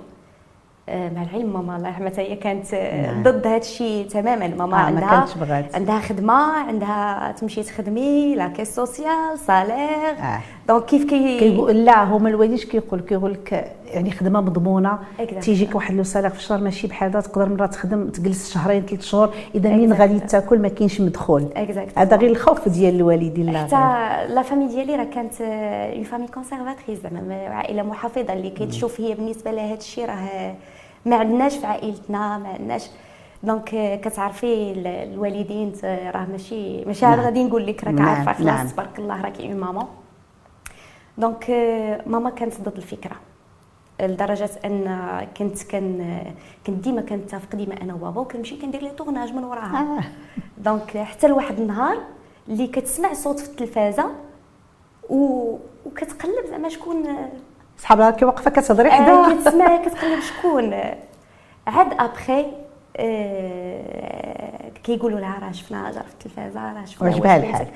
مع 1.14 1.22
العلم 1.22 1.53
ماما 1.53 1.77
الله 1.77 1.88
يرحمها 1.88 2.12
هي 2.16 2.37
كانت 2.37 2.74
نعم. 2.74 3.22
ضد 3.22 3.46
هذا 3.46 3.57
الشيء 3.57 4.07
تماما. 4.09 4.48
ماما 4.48 4.77
آه 4.77 4.81
عندها 4.81 5.27
ما 5.40 5.64
عندها 5.74 6.01
خدمة 6.01 6.53
عندها 6.53 7.33
تمشي 7.33 7.62
تخدمي 7.62 8.35
la 8.35 8.48
caisse 8.48 8.74
sociale 8.74 9.38
salaire 9.46 10.16
آه. 10.20 10.40
donc 10.68 10.85
كيف 10.85 11.05
كي 11.05 11.38
كيقول 11.38 11.85
لا 11.85 12.05
هما 12.05 12.29
الوالدين 12.29 12.59
كيقول 12.59 13.01
كيقول 13.01 13.33
لك 13.33 13.74
يعني 13.87 14.11
خدمة 14.11 14.40
مضمونة. 14.40 14.98
تيجيك 15.40 15.74
واحد 15.74 15.94
le 15.94 16.02
salaire 16.02 16.31
في 16.31 16.38
الشهر 16.38 16.61
ماشي 16.61 16.87
بحال 16.87 17.11
هذا 17.11 17.20
تقدر 17.20 17.48
مرة 17.48 17.66
تخدم 17.66 18.09
تجلس 18.09 18.55
شهرين 18.55 18.87
ثلاث 18.87 19.03
شهور 19.03 19.31
إذا 19.55 19.70
منين 19.70 19.92
غادي 19.92 20.20
تاكل 20.20 20.59
ما 20.59 20.68
كاينش 20.68 21.01
مدخول. 21.01 21.44
هذا 21.96 22.16
غير 22.16 22.31
الخوف 22.31 22.68
ديال 22.68 22.94
الوالدين 22.94 23.57
حتى 23.57 23.77
لا. 24.35 24.42
famille 24.42 24.68
ديالي 24.68 24.96
راه 24.96 25.05
كانت 25.05 25.40
une 25.40 26.02
famille 26.02 26.26
conservatrice 26.26 26.98
زعما 27.03 27.48
عائلة 27.48 27.83
محافظة 27.83 28.33
اللي 28.33 28.51
كتشوف 28.51 29.01
هي 29.01 29.14
بالنسبة 29.14 29.51
لها 29.51 29.66
هذا 29.66 29.74
الشيء 29.74 30.07
راه 30.07 30.55
ما 31.09 31.16
عندناش 31.16 31.57
في 31.57 31.66
عائلتنا 31.66 32.38
ما 32.38 32.49
عندناش 32.49 32.90
donc 33.42 34.00
كتعرفي 34.05 34.73
الوالدين 35.05 35.73
راه 35.85 36.27
ماشي 36.27 36.85
ماشي 36.85 37.07
نعم. 37.07 37.21
غادي 37.21 37.44
نقول 37.44 37.66
لك 37.66 37.85
راك 37.85 37.94
نعم. 37.94 38.09
عارفة 38.09 38.33
خلاص 38.33 38.47
نعم. 38.47 38.68
تبارك 38.68 38.99
الله 38.99 39.21
راكي 39.23 39.49
ماما 39.49 39.88
donc 41.18 41.50
ماما 42.07 42.31
كانت 42.31 42.61
ضد 42.61 42.77
الفكرة 42.77 43.16
لدرجة 44.01 44.51
أن 44.64 45.27
كنت 45.37 45.62
كان 45.62 46.21
كنت 46.66 46.85
ديما 46.85 47.01
كنتفق 47.01 47.57
ديما 47.57 47.83
أنا 47.83 47.94
وبابا 47.94 48.21
وكنمشي 48.21 48.57
كندير 48.57 48.83
les 48.83 48.90
tournages 48.90 49.33
من 49.33 49.44
وراها 49.44 49.99
آه. 49.99 50.05
donc 50.59 50.96
حتى 50.97 51.29
لواحد 51.29 51.61
النهار 51.61 51.99
اللي 52.49 52.66
كتسمع 52.66 53.12
صوت 53.12 53.40
في 53.40 53.51
التلفازة 53.51 54.11
و... 55.11 55.55
وكتقلب 55.87 56.47
زعما 56.51 56.68
شكون 56.68 57.07
صحابها 57.78 58.10
كي 58.10 58.24
واقفه 58.24 58.50
كتهضري 58.50 58.90
حدا 58.90 59.12
آه 59.12 59.34
كتسمع 59.34 59.76
كتقلب 59.76 60.20
شكون. 60.20 60.74
عاد 61.66 61.92
ابخي 61.98 62.46
آه 62.96 64.70
كيقولوا 64.84 65.20
لها 65.20 65.38
راه 65.42 65.52
شفنا 65.52 65.88
هاجر 65.88 66.02
في 66.02 66.12
التلفازة 66.12 66.72
راه 66.72 66.84
شفنا 66.84 67.08
عجبها 67.08 67.36
الحال. 67.36 67.66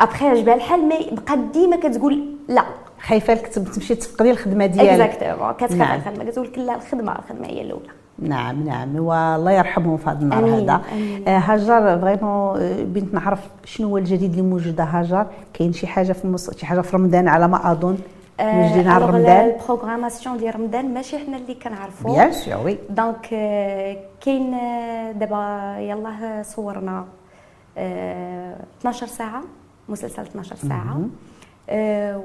ابخي 0.00 0.26
عجبها 0.26 0.54
الحال 0.54 0.80
مي 0.88 1.10
بقات 1.12 1.38
ديما 1.38 1.76
كتقول 1.76 2.24
لا. 2.48 2.64
خايفة 3.06 3.34
لك 3.34 3.46
تمشي 3.46 3.94
تفقدي 3.94 4.30
الخدمة 4.30 4.66
ديالك. 4.66 5.00
exactement 5.00 5.52
كتخاف 5.52 5.80
على 5.80 6.00
الخدمة. 6.00 6.24
كتقول 6.24 6.46
لك 6.46 6.58
لا 6.58 6.76
الخدمة 6.76 7.18
الخدمة 7.18 7.46
هي 7.46 7.60
الأولى. 7.60 7.88
نعم 8.18 8.64
نعم. 8.64 8.96
والله 8.96 9.52
يرحمهم 9.52 9.96
في 9.96 10.10
هذا 10.10 10.18
النهار 10.18 10.44
هذا. 10.44 10.82
آه 11.26 11.38
هاجر 11.38 12.00
vraiment 12.00 12.58
بنت 12.84 13.14
نعرف 13.14 13.40
شنو 13.64 13.88
هو 13.88 13.98
الجديد 13.98 14.30
اللي 14.30 14.42
موجودة. 14.42 14.84
هاجر 14.84 15.26
كاين 15.54 15.72
شي 15.72 15.86
حاجة 15.86 16.12
في 16.12 16.26
مصر 16.26 16.52
شي 16.56 16.66
حاجة 16.66 16.80
في 16.80 16.96
رمضان 16.96 17.28
على 17.28 17.48
ما 17.48 17.72
أظن. 17.72 17.98
موجودين 18.42 18.88
على 18.88 19.04
رمضان 19.04 19.46
ال 19.50 19.56
programmation 19.56 20.36
ديال 20.36 20.54
رمضان 20.54 20.94
ماشي 20.94 21.18
حنا 21.18 21.36
اللي 21.36 21.54
كنعرفوا 21.54 22.12
bien 22.14 22.32
sûr 22.32 22.64
oui 22.64 22.78
donc 22.90 23.26
كاين 24.20 24.50
دابا 25.18 25.76
يلاه 25.78 26.42
صورنا 26.42 27.04
12 27.76 29.06
ساعه 29.06 29.42
مسلسل 29.88 30.22
12 30.22 30.56
ساعه 30.56 31.00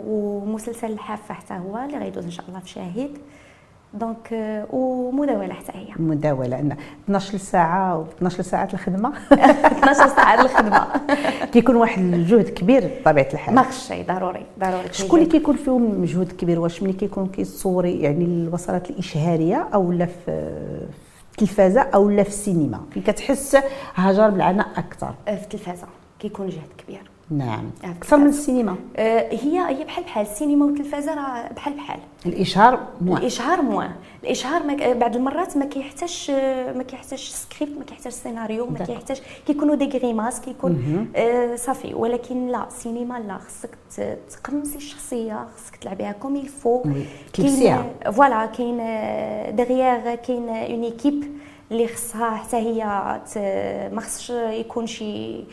ومسلسل 0.07 0.91
الحافه 0.91 1.33
حتى 1.33 1.53
هو 1.53 1.77
اللي 1.77 1.97
غيدوز 1.97 2.23
ان 2.25 2.31
شاء 2.31 2.45
الله 2.49 2.59
في 2.59 2.69
شاهد 2.69 3.17
donc 3.93 4.33
ومداوله 4.69 5.53
حتى 5.53 5.71
هي 5.71 5.87
مداوله 5.99 6.59
إن 6.59 6.75
12 7.05 7.37
ساعه 7.37 7.97
و 7.97 8.03
12 8.17 8.43
ساعه 8.43 8.69
الخدمة. 8.73 9.13
12 9.31 10.07
ساعه 10.07 10.41
الخدمة. 10.41 10.87
كيكون 11.53 11.75
واحد 11.75 12.01
الجهد 12.01 12.49
كبير 12.49 12.91
بطبيعة 13.01 13.27
الحال. 13.33 13.55
ما 13.55 13.63
خصش 13.63 13.93
ضروري 13.93 14.45
ضروري 14.59 14.87
شكون 14.91 15.19
اللي 15.19 15.31
كيكون 15.31 15.55
فيهم 15.55 16.01
مجهود 16.01 16.31
كبير؟ 16.31 16.59
واش 16.59 16.83
ملي 16.83 16.93
كيكون 16.93 17.27
كيصوري 17.27 18.01
يعني 18.01 18.25
الوصلات 18.25 18.89
الإشهارية 18.89 19.67
أو 19.73 19.91
لا 19.91 20.05
في 20.05 20.51
التلفازة 21.31 21.81
أو 21.81 22.09
لا 22.09 22.23
في 22.23 22.29
السينما؟ 22.29 22.81
فين 22.93 23.03
كتحس 23.03 23.57
هاجر 23.95 24.29
بالعناء 24.29 24.67
أكثر 24.77 25.13
في 25.25 25.43
التلفازة 25.43 25.87
كيكون 26.19 26.49
جهد 26.49 26.69
كبير. 26.77 27.16
نعم. 27.29 27.69
أكثر 27.83 28.17
من 28.17 28.27
السينما. 28.27 28.75
آه، 28.97 29.29
هي 29.33 29.59
هي 29.67 29.83
بحال 29.83 30.03
بحال 30.03 30.25
السينما 30.25 30.65
والتلفازة 30.65 31.15
راه 31.15 31.53
بحال 31.53 31.73
بحال. 31.73 31.99
الإشهار 32.25 32.79
موان. 33.01 33.17
الإشهار 33.21 33.61
موان. 33.61 33.91
الإشهار 34.23 34.63
ما 34.63 34.93
بعض 34.93 35.15
المرات 35.15 35.57
ما 35.57 35.65
كيحتاجش 35.65 36.29
ما 36.75 36.83
كيحتاجش 36.87 37.29
سكريبت 37.29 37.77
ما 37.77 37.83
كيحتاجش 37.83 38.15
سيناريو 38.15 38.67
ما 38.69 38.85
كيحتاج 38.85 39.21
كيكونوا 39.47 39.75
des 39.75 39.89
grimaces 39.97 40.41
كيكون 40.41 41.07
آه 41.15 41.55
صافي. 41.55 41.93
ولكن 41.93 42.47
لا 42.47 42.67
السينما 42.67 43.19
لا 43.19 43.37
خصك 43.37 43.69
تقمصي 44.29 44.75
الشخصية 44.77 45.47
خصك 45.57 45.75
تلعبيها 45.75 46.11
comme 46.11 46.35
il 46.35 46.51
faut 46.51 46.83
كاين 47.33 47.83
voilà 48.11 48.45
كاين 48.45 48.77
derrière 49.55 50.15
كاين 50.15 50.49
une 50.49 50.83
équipe 50.83 51.23
اللي 51.71 51.87
خصها 51.87 52.35
حتى 52.35 52.57
هي 52.57 52.83
ما 53.93 54.01
خصش 54.01 54.29
يكون 54.29 54.87
شي 54.87 55.43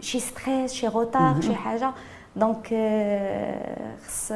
شي 0.00 0.20
stress 0.20 0.72
شي 0.72 0.88
retard 0.88 1.40
شي 1.40 1.54
حاجة. 1.54 1.90
donc 2.36 2.66
euh, 2.68 4.06
خص 4.06 4.32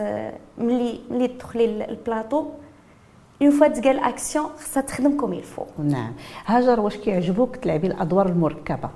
ملي 0.59 1.01
ملي 1.11 1.29
تدخلي 1.29 1.85
ال 1.85 1.93
plateau 1.93 2.51
une 3.43 3.51
fois 3.51 3.69
تقال 3.69 3.99
اكسيون 3.99 4.47
خصها 4.47 4.81
تخدم 4.81 5.21
comme 5.21 5.33
il 5.33 5.44
faut 5.44 5.65
نعم. 5.79 6.13
هاجر 6.47 6.81
واش 6.81 6.97
كيعجبوك 6.97 7.57
تلعبي 7.57 7.87
الأدوار 7.87 8.27
المركبة؟ 8.27 8.91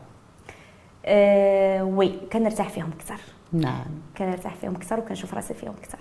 أه 1.05 1.85
oui 1.85 2.13
كنرتاح 2.33 2.69
فيهم 2.69 2.91
أكثر 2.97 3.21
نعم. 3.53 3.85
كنرتاح 4.19 4.55
فيهم 4.55 4.75
أكثر 4.75 5.01
وكنشوف 5.01 5.35
راسي 5.35 5.55
فيهم 5.55 5.75
أكثر 5.83 5.99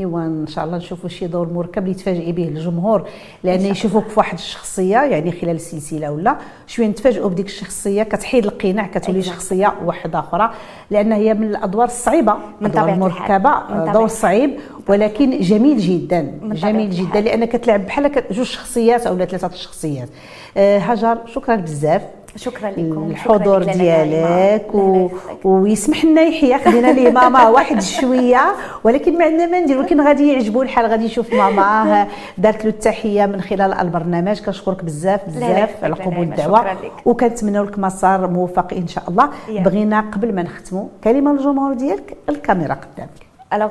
ايوا 0.00 0.20
إن 0.20 0.46
شاء 0.46 0.64
الله 0.64 0.76
نشوفوا 0.76 1.08
شي 1.08 1.26
دور 1.26 1.52
مركب 1.52 1.82
اللي 1.82 1.94
تفاجئي 1.94 2.32
به 2.32 2.48
الجمهور 2.48 3.08
لأن 3.44 3.60
يشوفوك 3.60 4.08
في 4.08 4.18
واحد 4.18 4.34
الشخصية 4.34 4.98
يعني 4.98 5.32
خلال 5.32 5.56
السلسلة 5.56 6.12
ولا 6.12 6.36
شوية 6.66 6.86
نتفاجئوا 6.86 7.28
بديك 7.28 7.46
الشخصية 7.46 8.02
كتحيد 8.02 8.44
القناع 8.46 8.86
كتولي 8.86 9.22
شخصية 9.22 9.74
واحدة 9.84 10.18
أخرى 10.18 10.50
لأن 10.90 11.12
هي 11.12 11.34
من 11.34 11.46
الأدوار 11.46 11.86
الصعيبة. 11.86 12.34
من 12.60 12.70
طبيعة 12.70 12.94
المركبه 12.94 13.92
دور 13.92 14.08
صعيب 14.08 14.50
ولكن 14.88 15.40
جميل 15.40 15.78
جدا. 15.78 16.38
جميل 16.42 16.90
جدا 16.90 17.20
لأن 17.20 17.44
كتلعب 17.44 17.86
بحال 17.86 18.12
جوج 18.30 18.46
شخصيات 18.46 19.06
أو 19.06 19.16
ثلاثة 19.16 19.46
الشخصيات 19.46 20.08
أه 20.56 20.78
هاجر 20.78 21.18
شكرا 21.26 21.56
بزاف. 21.56 22.02
شكرا 22.36 22.70
لكم 22.70 23.10
الحضور 23.10 23.62
ديالك 23.62 24.74
و... 24.74 25.08
ويسمح 25.44 26.04
لنا 26.04 26.20
يحيى 26.20 26.58
خدينا 26.58 26.92
ليه 26.92 27.10
ماما 27.10 27.48
واحد 27.54 27.82
شوية. 27.82 28.54
ولكن 28.84 29.18
ما 29.18 29.24
عندنا 29.24 29.46
ما 29.46 29.60
ندير 29.60 29.78
ولكن 29.78 30.00
غادي 30.00 30.32
يعجبو 30.32 30.62
الحال 30.62 30.86
غادي 30.86 31.04
يشوف 31.04 31.34
ماما. 31.34 32.08
دارت 32.38 32.64
له 32.64 32.70
التحية 32.70 33.26
من 33.26 33.40
خلال 33.40 33.74
البرنامج. 33.74 34.40
كنشكرك 34.40 34.84
بزاف 34.84 35.28
بزاف 35.28 35.84
على 35.84 35.94
قبول 35.94 36.24
الدعوة. 36.24 36.76
وكنتمنوا 37.04 37.64
لك. 37.64 37.78
مسار 37.78 38.26
موفق 38.26 38.74
إن 38.74 38.86
شاء 38.86 39.04
الله. 39.08 39.30
بغينا 39.48 40.00
قبل 40.00 40.34
ما 40.34 40.42
نختموا 40.42 40.88
كلمة 41.04 41.32
للجمهور 41.32 41.72
ديالك 41.74 42.16
الكاميرا 42.28 42.74
قدامك. 42.74 43.26
الوغ 43.52 43.70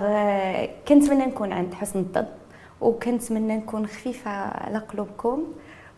كنتمنى 0.87 1.25
نكون 1.25 1.51
عند 1.53 1.73
حسن 1.73 1.99
الظن 1.99 2.25
وكنتمنى 2.81 3.57
نكون 3.57 3.87
خفيفة 3.87 4.31
على 4.31 4.77
قلوبكم 4.77 5.43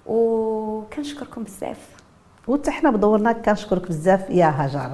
وكنشكركم 0.06 1.43
بزاف. 1.43 2.02
وحتى 2.47 2.71
حنا 2.71 2.91
بدورنا 2.91 3.32
كنشكرك 3.32 3.88
بزاف 3.88 4.29
يا 4.29 4.53
هاجر. 4.58 4.89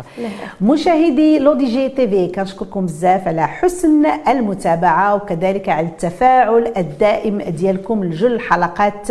مشاهدي 0.62 1.40
لو 1.40 1.54
دي 1.54 1.66
جي 1.66 1.90
تي 1.90 2.08
في 2.08 2.28
كنشكركم 2.28 2.86
بزاف 2.86 3.28
على 3.28 3.48
حسن 3.48 4.06
المتابعة 4.06 5.16
وكذلك 5.16 5.70
على 5.70 5.88
التفاعل 5.88 6.74
الدائم 6.78 7.42
ديالكم 7.42 8.04
لجل 8.04 8.40
حلقات 8.40 9.08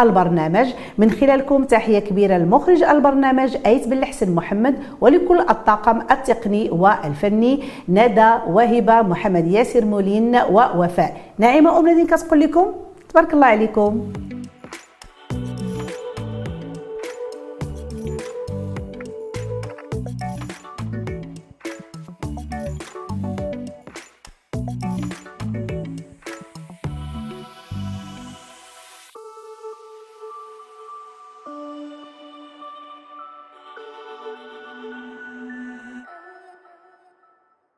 البرنامج. 0.00 0.66
من 0.98 1.10
خلالكم 1.10 1.64
تحية 1.64 1.98
كبيرة 1.98 2.38
لمخرج 2.38 2.82
البرنامج 2.82 3.56
أيت 3.66 3.88
بن 3.88 3.98
الحسن 3.98 4.34
محمد 4.34 4.74
ولكل 5.00 5.40
الطاقم 5.40 6.00
التقني 6.10 6.70
والفني 6.70 7.62
ندى 7.88 8.32
وهبة 8.48 9.02
محمد 9.02 9.46
ياسر 9.46 9.84
مولين 9.84 10.36
ووفاء. 10.36 11.16
نعيمة 11.38 11.78
أم 11.78 12.06
كتقول 12.06 12.40
لكم. 12.40 12.66
تبارك 13.08 13.34
الله 13.34 13.46
عليكم. 13.46 14.12